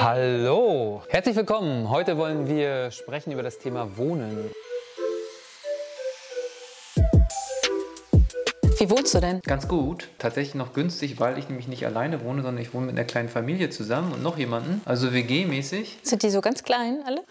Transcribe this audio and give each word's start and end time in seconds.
Hallo, 0.00 1.02
herzlich 1.08 1.34
willkommen. 1.34 1.90
Heute 1.90 2.16
wollen 2.16 2.46
wir 2.46 2.92
sprechen 2.92 3.32
über 3.32 3.42
das 3.42 3.58
Thema 3.58 3.96
Wohnen. 3.96 4.52
Wie 8.78 8.88
wohnst 8.90 9.14
du 9.14 9.20
denn? 9.20 9.40
Ganz 9.40 9.66
gut. 9.66 10.08
Tatsächlich 10.18 10.54
noch 10.54 10.72
günstig, 10.72 11.18
weil 11.18 11.36
ich 11.38 11.48
nämlich 11.48 11.66
nicht 11.66 11.84
alleine 11.84 12.22
wohne, 12.24 12.42
sondern 12.42 12.62
ich 12.62 12.72
wohne 12.74 12.86
mit 12.86 12.94
einer 12.96 13.04
kleinen 13.04 13.28
Familie 13.28 13.70
zusammen 13.70 14.12
und 14.12 14.22
noch 14.22 14.38
jemanden. 14.38 14.82
Also 14.84 15.12
WG-mäßig. 15.12 15.98
Sind 16.02 16.22
die 16.22 16.30
so 16.30 16.40
ganz 16.40 16.62
klein 16.62 17.00
alle? 17.04 17.22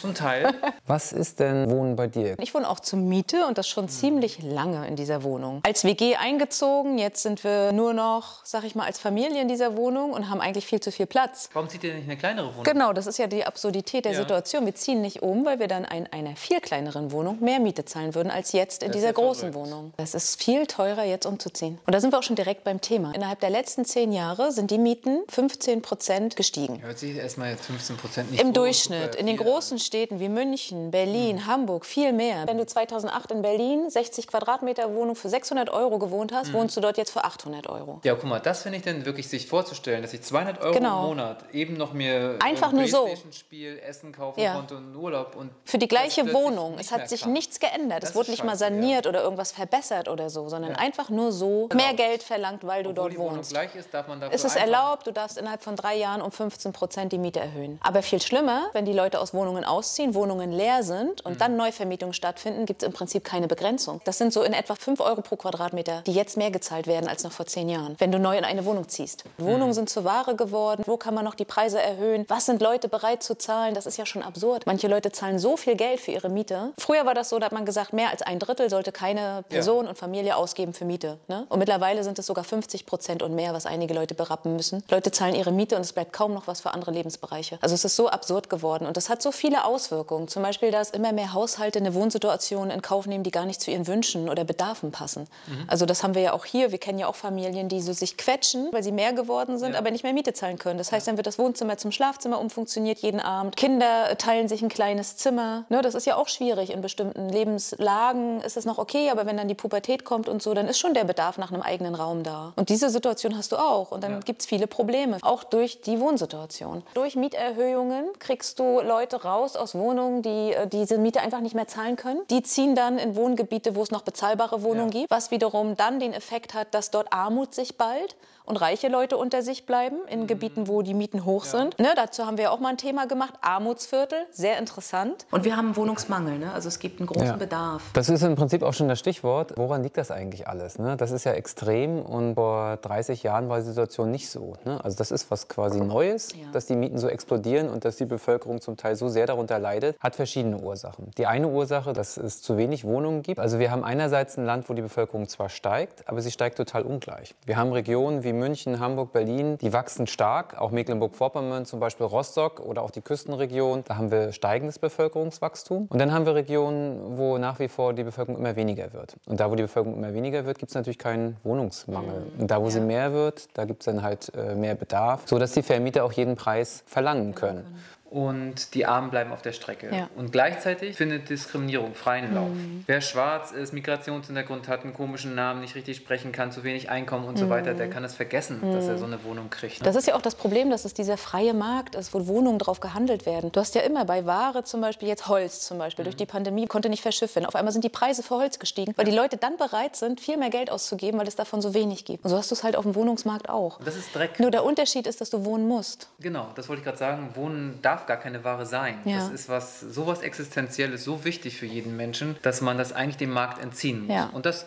Zum 0.00 0.14
Teil. 0.14 0.52
Was 0.86 1.12
ist 1.12 1.38
denn 1.38 1.70
Wohnen 1.70 1.94
bei 1.94 2.08
dir? 2.08 2.34
Ich 2.40 2.54
wohne 2.54 2.68
auch 2.68 2.80
zur 2.80 2.98
Miete 2.98 3.46
und 3.46 3.56
das 3.56 3.68
schon 3.68 3.88
ziemlich 3.88 4.42
lange 4.42 4.86
in 4.88 4.96
dieser 4.96 5.22
Wohnung. 5.22 5.60
Als 5.64 5.84
WG 5.84 6.16
eingezogen, 6.16 6.98
jetzt 6.98 7.22
sind 7.22 7.44
wir 7.44 7.70
nur 7.72 7.92
noch, 7.92 8.44
sag 8.44 8.64
ich 8.64 8.74
mal, 8.74 8.84
als 8.86 8.98
Familie 8.98 9.40
in 9.40 9.48
dieser 9.48 9.76
Wohnung 9.76 10.12
und 10.12 10.28
haben 10.28 10.40
eigentlich 10.40 10.66
viel 10.66 10.80
zu 10.80 10.90
viel 10.90 11.06
Platz. 11.06 11.50
Warum 11.52 11.68
zieht 11.68 11.84
ihr 11.84 11.94
nicht 11.94 12.04
eine 12.08 12.16
kleinere 12.16 12.48
Wohnung? 12.48 12.64
Genau, 12.64 12.92
das 12.92 13.06
ist 13.06 13.18
ja 13.18 13.28
die 13.28 13.44
Absurdität 13.46 14.04
der 14.06 14.12
Ja. 14.12 14.18
Situation. 14.18 14.66
Wir 14.66 14.74
ziehen 14.74 15.00
nicht 15.02 15.22
um, 15.22 15.44
weil 15.44 15.60
wir 15.60 15.68
dann 15.68 15.84
in 15.84 16.08
einer 16.08 16.34
viel 16.34 16.60
kleineren 16.60 17.12
Wohnung 17.12 17.38
mehr 17.40 17.60
Miete 17.60 17.84
zahlen 17.84 18.14
würden 18.16 18.30
als 18.32 18.50
jetzt 18.52 18.82
in 18.82 18.88
Das 18.88 18.96
dieser 18.96 19.08
ja 19.08 19.12
großen 19.12 19.52
verrückt. 19.52 19.70
Wohnung. 19.70 19.92
Das 19.96 20.14
ist 20.14 20.42
viel 20.42 20.66
teurer, 20.66 20.79
jetzt 20.86 21.26
umzuziehen. 21.26 21.78
Und 21.86 21.94
da 21.94 22.00
sind 22.00 22.12
wir 22.12 22.18
auch 22.18 22.22
schon 22.22 22.36
direkt 22.36 22.64
beim 22.64 22.80
Thema. 22.80 23.12
Innerhalb 23.14 23.40
der 23.40 23.50
letzten 23.50 23.84
zehn 23.84 24.12
Jahre 24.12 24.52
sind 24.52 24.70
die 24.70 24.78
Mieten 24.78 25.22
15 25.28 25.82
Prozent 25.82 26.36
gestiegen. 26.36 26.82
Hört 26.82 26.98
sich 26.98 27.16
erstmal 27.16 27.50
jetzt 27.50 27.66
15 27.66 27.96
Prozent 27.96 28.30
nicht 28.30 28.40
Im 28.40 28.48
so 28.48 28.52
Durchschnitt. 28.54 29.14
In 29.14 29.26
den 29.26 29.36
großen 29.36 29.78
Städten 29.78 30.20
wie 30.20 30.28
München, 30.28 30.90
Berlin, 30.90 31.46
Hamburg 31.46 31.84
viel 31.86 32.12
mehr. 32.12 32.46
Wenn 32.46 32.58
du 32.58 32.66
2008 32.66 33.32
in 33.32 33.42
Berlin 33.42 33.90
60 33.90 34.26
Quadratmeter 34.26 34.94
Wohnung 34.94 35.16
für 35.16 35.28
600 35.28 35.70
Euro 35.70 35.98
gewohnt 35.98 36.32
hast, 36.32 36.52
wohnst 36.52 36.76
du 36.76 36.80
dort 36.80 36.96
jetzt 36.98 37.10
für 37.10 37.24
800 37.24 37.68
Euro. 37.68 38.00
Ja, 38.04 38.14
guck 38.14 38.24
mal, 38.24 38.40
das 38.40 38.62
finde 38.62 38.78
ich 38.78 38.84
dann 38.84 39.04
wirklich 39.04 39.28
sich 39.28 39.46
vorzustellen, 39.46 40.02
dass 40.02 40.12
ich 40.12 40.22
200 40.22 40.60
Euro 40.60 40.74
Genau. 40.74 41.02
im 41.02 41.08
Monat 41.08 41.44
eben 41.54 41.74
noch 41.76 41.92
mir 41.92 42.38
Einfach 42.44 42.70
ein 42.70 42.76
nur 42.76 42.88
so. 42.88 43.04
Playstation-Spiel, 43.04 43.78
Essen 43.86 44.12
kaufen 44.12 44.40
Ja. 44.40 44.54
konnte 44.54 44.76
und 44.76 44.94
Urlaub 44.96 45.36
und 45.36 45.50
Für 45.64 45.78
die 45.78 45.88
gleiche 45.88 46.32
Wohnung. 46.32 46.76
Es 46.78 46.92
hat 46.92 47.08
sich 47.08 47.26
nichts 47.26 47.60
geändert. 47.60 48.02
Das 48.02 48.10
es 48.10 48.16
wurde 48.16 48.30
nicht 48.30 48.44
mal 48.44 48.52
scheiße, 48.52 48.60
saniert 48.64 49.06
oder 49.06 49.22
irgendwas 49.22 49.52
verbessert 49.52 50.08
oder 50.08 50.30
so, 50.30 50.48
sondern 50.48 50.69
Ja. 50.70 50.78
einfach 50.78 51.08
nur 51.10 51.32
so 51.32 51.66
Genau. 51.68 51.84
mehr 51.84 51.94
Geld 51.94 52.22
verlangt, 52.22 52.66
weil 52.66 52.82
du 52.82 52.90
Obwohl 52.90 53.02
dort 53.04 53.12
die 53.12 53.18
Wohnung 53.18 53.36
wohnst. 53.36 53.50
gleich 53.52 53.74
ist, 53.74 53.92
darf 53.92 54.08
man 54.08 54.20
dafür 54.20 54.34
Es 54.34 54.44
ist 54.44 54.56
einfach- 54.56 54.66
erlaubt, 54.66 55.06
du 55.06 55.12
darfst 55.12 55.38
innerhalb 55.38 55.62
von 55.62 55.76
drei 55.76 55.96
Jahren 55.96 56.22
um 56.22 56.30
15 56.30 56.72
Prozent 56.72 57.12
die 57.12 57.18
Miete 57.18 57.40
erhöhen. 57.40 57.78
Aber 57.82 58.02
viel 58.02 58.20
schlimmer, 58.20 58.68
wenn 58.72 58.84
die 58.84 58.92
Leute 58.92 59.20
aus 59.20 59.34
Wohnungen 59.34 59.64
ausziehen, 59.64 60.14
Wohnungen 60.14 60.52
leer 60.52 60.82
sind 60.82 61.24
Mhm. 61.24 61.30
und 61.32 61.40
dann 61.40 61.56
Neuvermietungen 61.56 62.12
stattfinden, 62.14 62.66
gibt 62.66 62.82
es 62.82 62.86
im 62.86 62.92
Prinzip 62.92 63.24
keine 63.24 63.46
Begrenzung. 63.46 64.00
Das 64.04 64.18
sind 64.18 64.32
so 64.32 64.42
in 64.42 64.52
etwa 64.52 64.74
5 64.74 65.00
Euro 65.00 65.20
pro 65.22 65.36
Quadratmeter, 65.36 66.02
die 66.06 66.12
jetzt 66.12 66.36
mehr 66.36 66.50
gezahlt 66.50 66.86
werden 66.86 67.08
als 67.08 67.24
noch 67.24 67.32
vor 67.32 67.46
zehn 67.46 67.68
Jahren, 67.68 67.96
wenn 67.98 68.12
du 68.12 68.18
neu 68.18 68.36
in 68.36 68.44
eine 68.44 68.64
Wohnung 68.64 68.88
ziehst. 68.88 69.24
Mhm. 69.38 69.46
Wohnungen 69.46 69.72
sind 69.74 69.88
zur 69.90 70.04
Ware 70.04 70.34
geworden. 70.36 70.82
Wo 70.86 70.96
kann 70.96 71.14
man 71.14 71.24
noch 71.24 71.34
die 71.34 71.44
Preise 71.44 71.80
erhöhen? 71.80 72.24
Was 72.28 72.46
sind 72.46 72.60
Leute 72.62 72.88
bereit 72.88 73.22
zu 73.22 73.36
zahlen? 73.36 73.74
Das 73.74 73.86
ist 73.86 73.96
ja 73.96 74.06
schon 74.06 74.22
absurd. 74.22 74.66
Manche 74.66 74.88
Leute 74.88 75.12
zahlen 75.12 75.38
so 75.38 75.56
viel 75.56 75.76
Geld 75.76 76.00
für 76.00 76.10
ihre 76.12 76.28
Miete. 76.28 76.72
Früher 76.78 77.06
war 77.06 77.14
das 77.14 77.28
so, 77.30 77.38
da 77.38 77.46
hat 77.46 77.52
man 77.52 77.64
gesagt, 77.64 77.92
mehr 77.92 78.10
als 78.10 78.22
ein 78.22 78.38
Drittel 78.38 78.68
sollte 78.70 78.92
keine 78.92 79.44
Person 79.48 79.86
und 79.88 79.96
Familie 79.98 80.36
ausgeben 80.36 80.59
für 80.72 80.84
Miete. 80.84 81.18
Ne? 81.28 81.46
Und 81.48 81.58
mittlerweile 81.58 82.04
sind 82.04 82.18
es 82.18 82.26
sogar 82.26 82.44
50 82.44 82.86
Prozent 82.86 83.22
und 83.22 83.34
mehr, 83.34 83.52
was 83.54 83.66
einige 83.66 83.94
Leute 83.94 84.14
berappen 84.14 84.54
müssen. 84.56 84.82
Leute 84.90 85.10
zahlen 85.10 85.34
ihre 85.34 85.50
Miete 85.52 85.76
und 85.76 85.82
es 85.82 85.92
bleibt 85.92 86.12
kaum 86.12 86.34
noch 86.34 86.46
was 86.46 86.60
für 86.60 86.72
andere 86.72 86.90
Lebensbereiche. 86.90 87.58
Also 87.60 87.74
es 87.74 87.84
ist 87.84 87.96
so 87.96 88.08
absurd 88.08 88.50
geworden 88.50 88.86
und 88.86 88.96
das 88.96 89.08
hat 89.08 89.22
so 89.22 89.32
viele 89.32 89.64
Auswirkungen. 89.64 90.28
Zum 90.28 90.42
Beispiel, 90.42 90.70
dass 90.70 90.90
immer 90.90 91.12
mehr 91.12 91.32
Haushalte 91.32 91.78
eine 91.78 91.94
Wohnsituation 91.94 92.70
in 92.70 92.82
Kauf 92.82 93.06
nehmen, 93.06 93.24
die 93.24 93.30
gar 93.30 93.46
nicht 93.46 93.60
zu 93.60 93.70
ihren 93.70 93.86
Wünschen 93.86 94.28
oder 94.28 94.44
Bedarfen 94.44 94.92
passen. 94.92 95.26
Also 95.66 95.86
das 95.86 96.02
haben 96.02 96.14
wir 96.14 96.22
ja 96.22 96.32
auch 96.32 96.44
hier. 96.44 96.70
Wir 96.70 96.78
kennen 96.78 96.98
ja 96.98 97.06
auch 97.06 97.16
Familien, 97.16 97.68
die 97.68 97.80
so 97.80 97.92
sich 97.92 98.16
quetschen, 98.16 98.68
weil 98.72 98.82
sie 98.82 98.92
mehr 98.92 99.12
geworden 99.12 99.58
sind, 99.58 99.72
Ja. 99.72 99.78
aber 99.78 99.90
nicht 99.90 100.04
mehr 100.04 100.12
Miete 100.12 100.32
zahlen 100.32 100.58
können. 100.58 100.78
Das 100.78 100.92
heißt, 100.92 101.06
dann 101.08 101.16
wird 101.16 101.26
das 101.26 101.38
Wohnzimmer 101.38 101.76
zum 101.78 101.92
Schlafzimmer 101.92 102.38
umfunktioniert 102.40 102.98
jeden 103.00 103.20
Abend. 103.20 103.56
Kinder 103.56 104.16
teilen 104.18 104.48
sich 104.48 104.62
ein 104.62 104.68
kleines 104.68 105.16
Zimmer. 105.16 105.64
Ne, 105.68 105.82
das 105.82 105.94
ist 105.94 106.06
ja 106.06 106.16
auch 106.16 106.28
schwierig. 106.28 106.70
In 106.70 106.80
bestimmten 106.80 107.28
Lebenslagen 107.28 108.40
ist 108.40 108.56
es 108.56 108.64
noch 108.64 108.78
okay, 108.78 109.10
aber 109.10 109.26
wenn 109.26 109.36
dann 109.36 109.48
die 109.48 109.54
Pubertät 109.54 110.04
kommt 110.04 110.28
und 110.28 110.42
so, 110.42 110.49
dann 110.54 110.68
ist 110.68 110.78
schon 110.78 110.94
der 110.94 111.04
Bedarf 111.04 111.38
nach 111.38 111.52
einem 111.52 111.62
eigenen 111.62 111.94
Raum 111.94 112.22
da. 112.22 112.52
Und 112.56 112.68
diese 112.68 112.90
Situation 112.90 113.36
hast 113.36 113.52
du 113.52 113.56
auch. 113.56 113.90
Und 113.90 114.02
dann 114.04 114.12
Ja. 114.12 114.18
gibt 114.20 114.42
es 114.42 114.46
viele 114.46 114.66
Probleme, 114.66 115.18
auch 115.22 115.44
durch 115.44 115.80
die 115.80 116.00
Wohnsituation. 116.00 116.82
Durch 116.94 117.16
Mieterhöhungen 117.16 118.06
kriegst 118.18 118.58
du 118.58 118.80
Leute 118.80 119.22
raus 119.24 119.56
aus 119.56 119.74
Wohnungen, 119.74 120.22
die 120.22 120.52
äh, 120.52 120.66
diese 120.66 120.98
Miete 120.98 121.20
einfach 121.20 121.40
nicht 121.40 121.54
mehr 121.54 121.68
zahlen 121.68 121.96
können. 121.96 122.20
Die 122.30 122.42
ziehen 122.42 122.74
dann 122.74 122.98
in 122.98 123.16
Wohngebiete, 123.16 123.74
wo 123.76 123.82
es 123.82 123.90
noch 123.90 124.02
bezahlbare 124.02 124.62
Wohnungen 124.62 124.92
Ja. 124.92 125.00
gibt, 125.00 125.10
was 125.10 125.30
wiederum 125.30 125.76
dann 125.76 126.00
den 126.00 126.12
Effekt 126.12 126.54
hat, 126.54 126.74
dass 126.74 126.90
dort 126.90 127.12
Armut 127.12 127.54
sich 127.54 127.76
ballt 127.78 128.16
und 128.44 128.56
reiche 128.60 128.88
Leute 128.88 129.16
unter 129.16 129.42
sich 129.42 129.64
bleiben 129.66 129.96
in 130.08 130.26
Gebieten, 130.26 130.66
wo 130.66 130.82
die 130.82 130.94
Mieten 130.94 131.24
hoch 131.24 131.44
sind. 131.44 131.78
Ne, 131.78 131.88
dazu 131.94 132.26
haben 132.26 132.36
wir 132.38 132.50
auch 132.52 132.58
mal 132.58 132.70
ein 132.70 132.76
Thema 132.78 133.06
gemacht, 133.06 133.34
Armutsviertel, 133.42 134.18
sehr 134.32 134.58
interessant. 134.58 135.26
Und 135.30 135.44
wir 135.44 135.56
haben 135.56 135.76
Wohnungsmangel, 135.76 136.38
ne? 136.38 136.52
also 136.52 136.68
es 136.68 136.78
gibt 136.80 136.98
einen 137.00 137.06
großen 137.06 137.26
Ja. 137.26 137.36
Bedarf. 137.36 137.82
Das 137.92 138.08
ist 138.08 138.22
im 138.22 138.34
Prinzip 138.34 138.62
auch 138.62 138.72
schon 138.74 138.88
das 138.88 138.98
Stichwort. 138.98 139.52
Woran 139.56 139.82
liegt 139.84 139.96
das 139.96 140.10
eigentlich 140.10 140.39
alles? 140.46 140.78
Ne? 140.78 140.96
Das 140.96 141.10
ist 141.10 141.24
ja 141.24 141.32
extrem 141.32 142.00
und 142.02 142.34
vor 142.34 142.76
30 142.78 143.22
Jahren 143.22 143.48
war 143.48 143.58
die 143.58 143.64
Situation 143.64 144.10
nicht 144.10 144.28
so. 144.28 144.54
Ne? 144.64 144.82
Also 144.84 144.96
das 144.96 145.10
ist 145.10 145.30
was 145.30 145.48
quasi 145.48 145.80
Neues, 145.80 146.28
Ja. 146.34 146.50
dass 146.52 146.66
die 146.66 146.76
Mieten 146.76 146.98
so 146.98 147.08
explodieren 147.08 147.68
und 147.68 147.84
dass 147.84 147.96
die 147.96 148.04
Bevölkerung 148.06 148.60
zum 148.60 148.76
Teil 148.76 148.96
so 148.96 149.08
sehr 149.08 149.26
darunter 149.26 149.58
leidet, 149.58 149.98
hat 150.00 150.16
verschiedene 150.16 150.58
Ursachen. 150.58 151.10
Die 151.18 151.26
eine 151.26 151.48
Ursache, 151.48 151.92
dass 151.92 152.16
es 152.16 152.42
zu 152.42 152.56
wenig 152.56 152.84
Wohnungen 152.84 153.22
gibt. 153.22 153.40
Also 153.40 153.58
wir 153.58 153.70
haben 153.70 153.84
einerseits 153.84 154.36
ein 154.38 154.44
Land, 154.44 154.68
wo 154.68 154.74
die 154.74 154.82
Bevölkerung 154.82 155.28
zwar 155.28 155.48
steigt, 155.48 156.08
aber 156.08 156.20
sie 156.20 156.30
steigt 156.30 156.56
total 156.56 156.82
ungleich. 156.82 157.34
Wir 157.46 157.56
haben 157.56 157.72
Regionen 157.72 158.22
wie 158.24 158.32
München, 158.32 158.80
Hamburg, 158.80 159.12
Berlin, 159.12 159.58
die 159.58 159.72
wachsen 159.72 160.06
stark, 160.06 160.60
auch 160.60 160.70
Mecklenburg-Vorpommern, 160.70 161.64
zum 161.66 161.80
Beispiel 161.80 162.06
Rostock 162.06 162.60
oder 162.60 162.82
auch 162.82 162.90
die 162.90 163.00
Küstenregion. 163.02 163.84
Da 163.86 163.96
haben 163.96 164.10
wir 164.10 164.32
steigendes 164.32 164.78
Bevölkerungswachstum. 164.78 165.86
Und 165.90 165.98
dann 165.98 166.12
haben 166.12 166.26
wir 166.26 166.34
Regionen, 166.34 167.16
wo 167.18 167.38
nach 167.38 167.58
wie 167.58 167.68
vor 167.68 167.92
die 167.92 168.04
Bevölkerung 168.04 168.38
immer 168.40 168.56
weniger 168.56 168.92
wird. 168.92 169.16
Und 169.26 169.40
da, 169.40 169.50
wo 169.50 169.54
die 169.54 169.62
Bevölkerung 169.62 169.96
immer 169.98 170.14
weniger 170.14 170.29
wird, 170.32 170.58
gibt 170.58 170.70
es 170.70 170.74
natürlich 170.74 170.98
keinen 170.98 171.36
Wohnungsmangel. 171.44 172.26
Und 172.38 172.50
da, 172.50 172.60
wo 172.62 172.70
sie 172.70 172.80
mehr 172.80 173.12
wird, 173.12 173.48
da 173.54 173.64
gibt 173.64 173.82
es 173.82 173.86
dann 173.86 174.02
halt 174.02 174.32
äh, 174.34 174.54
mehr 174.54 174.74
Bedarf, 174.74 175.22
sodass 175.26 175.52
die 175.52 175.62
Vermieter 175.62 176.04
auch 176.04 176.12
jeden 176.12 176.36
Preis 176.36 176.82
verlangen 176.86 177.34
können. 177.34 177.64
Und 178.10 178.74
die 178.74 178.86
Armen 178.86 179.10
bleiben 179.10 179.30
auf 179.30 179.40
der 179.40 179.52
Strecke. 179.52 179.88
Ja. 179.94 180.10
Und 180.16 180.32
gleichzeitig 180.32 180.96
findet 180.96 181.30
Diskriminierung 181.30 181.94
freien 181.94 182.34
Lauf. 182.34 182.50
Wer 182.86 183.00
schwarz 183.00 183.52
ist, 183.52 183.72
Migrationshintergrund 183.72 184.66
hat, 184.66 184.82
einen 184.82 184.94
komischen 184.94 185.36
Namen, 185.36 185.60
nicht 185.60 185.76
richtig 185.76 185.96
sprechen 185.96 186.32
kann, 186.32 186.50
zu 186.50 186.64
wenig 186.64 186.90
Einkommen 186.90 187.26
und 187.26 187.38
so 187.38 187.48
weiter, 187.48 187.74
der 187.74 187.88
kann 187.88 188.02
es 188.02 188.14
vergessen, 188.14 188.60
dass 188.72 188.88
er 188.88 188.98
so 188.98 189.04
eine 189.04 189.22
Wohnung 189.24 189.48
kriegt. 189.48 189.86
Das 189.86 189.94
ist 189.94 190.08
ja 190.08 190.16
auch 190.16 190.22
das 190.22 190.34
Problem, 190.34 190.70
dass 190.70 190.84
es 190.84 190.92
dieser 190.92 191.16
freie 191.16 191.54
Markt 191.54 191.94
ist, 191.94 192.12
wo 192.12 192.26
Wohnungen 192.26 192.58
drauf 192.58 192.80
gehandelt 192.80 193.26
werden. 193.26 193.52
Du 193.52 193.60
hast 193.60 193.74
ja 193.76 193.82
immer 193.82 194.04
bei 194.04 194.26
Ware 194.26 194.64
zum 194.64 194.80
Beispiel, 194.80 195.06
jetzt 195.08 195.28
Holz 195.28 195.60
zum 195.60 195.78
Beispiel, 195.78 196.04
durch 196.04 196.16
die 196.16 196.26
Pandemie 196.26 196.66
konnte 196.66 196.88
nicht 196.88 197.02
verschifft 197.02 197.36
werden. 197.36 197.46
Auf 197.46 197.54
einmal 197.54 197.72
sind 197.72 197.84
die 197.84 197.90
Preise 197.90 198.24
für 198.24 198.34
Holz 198.34 198.58
gestiegen, 198.58 198.92
weil 198.96 199.04
die 199.04 199.12
Leute 199.12 199.36
dann 199.36 199.56
bereit 199.56 199.94
sind, 199.94 200.20
viel 200.20 200.36
mehr 200.36 200.50
Geld 200.50 200.70
auszugeben, 200.70 201.20
weil 201.20 201.28
es 201.28 201.36
davon 201.36 201.62
so 201.62 201.74
wenig 201.74 202.04
gibt. 202.04 202.24
Und 202.24 202.30
so 202.30 202.36
hast 202.36 202.50
du 202.50 202.56
es 202.56 202.64
halt 202.64 202.74
auf 202.74 202.84
dem 202.84 202.94
Wohnungsmarkt 202.96 203.48
auch. 203.48 203.78
das 203.84 203.96
ist 203.96 204.14
Dreck. 204.14 204.40
Nur 204.40 204.50
der 204.50 204.64
Unterschied 204.64 205.06
ist, 205.06 205.20
dass 205.20 205.30
du 205.30 205.44
wohnen 205.44 205.68
musst. 205.68 206.08
Genau, 206.18 206.48
das 206.56 206.68
wollte 206.68 206.80
ich 206.80 206.84
gerade 206.84 206.98
sagen. 206.98 207.30
Wohnen 207.34 207.78
darf 207.82 207.99
gar 208.06 208.16
keine 208.16 208.44
Ware 208.44 208.66
sein. 208.66 208.98
Ja. 209.04 209.18
Das 209.18 209.30
ist 209.30 209.48
was 209.48 209.80
sowas 209.80 210.22
Existenzielles, 210.22 211.04
so 211.04 211.24
wichtig 211.24 211.56
für 211.56 211.66
jeden 211.66 211.96
Menschen, 211.96 212.36
dass 212.42 212.60
man 212.60 212.78
das 212.78 212.92
eigentlich 212.92 213.16
dem 213.16 213.30
Markt 213.30 213.62
entziehen 213.62 214.06
muss. 214.06 214.16
Ja. 214.16 214.26
Und 214.26 214.46
das 214.46 214.66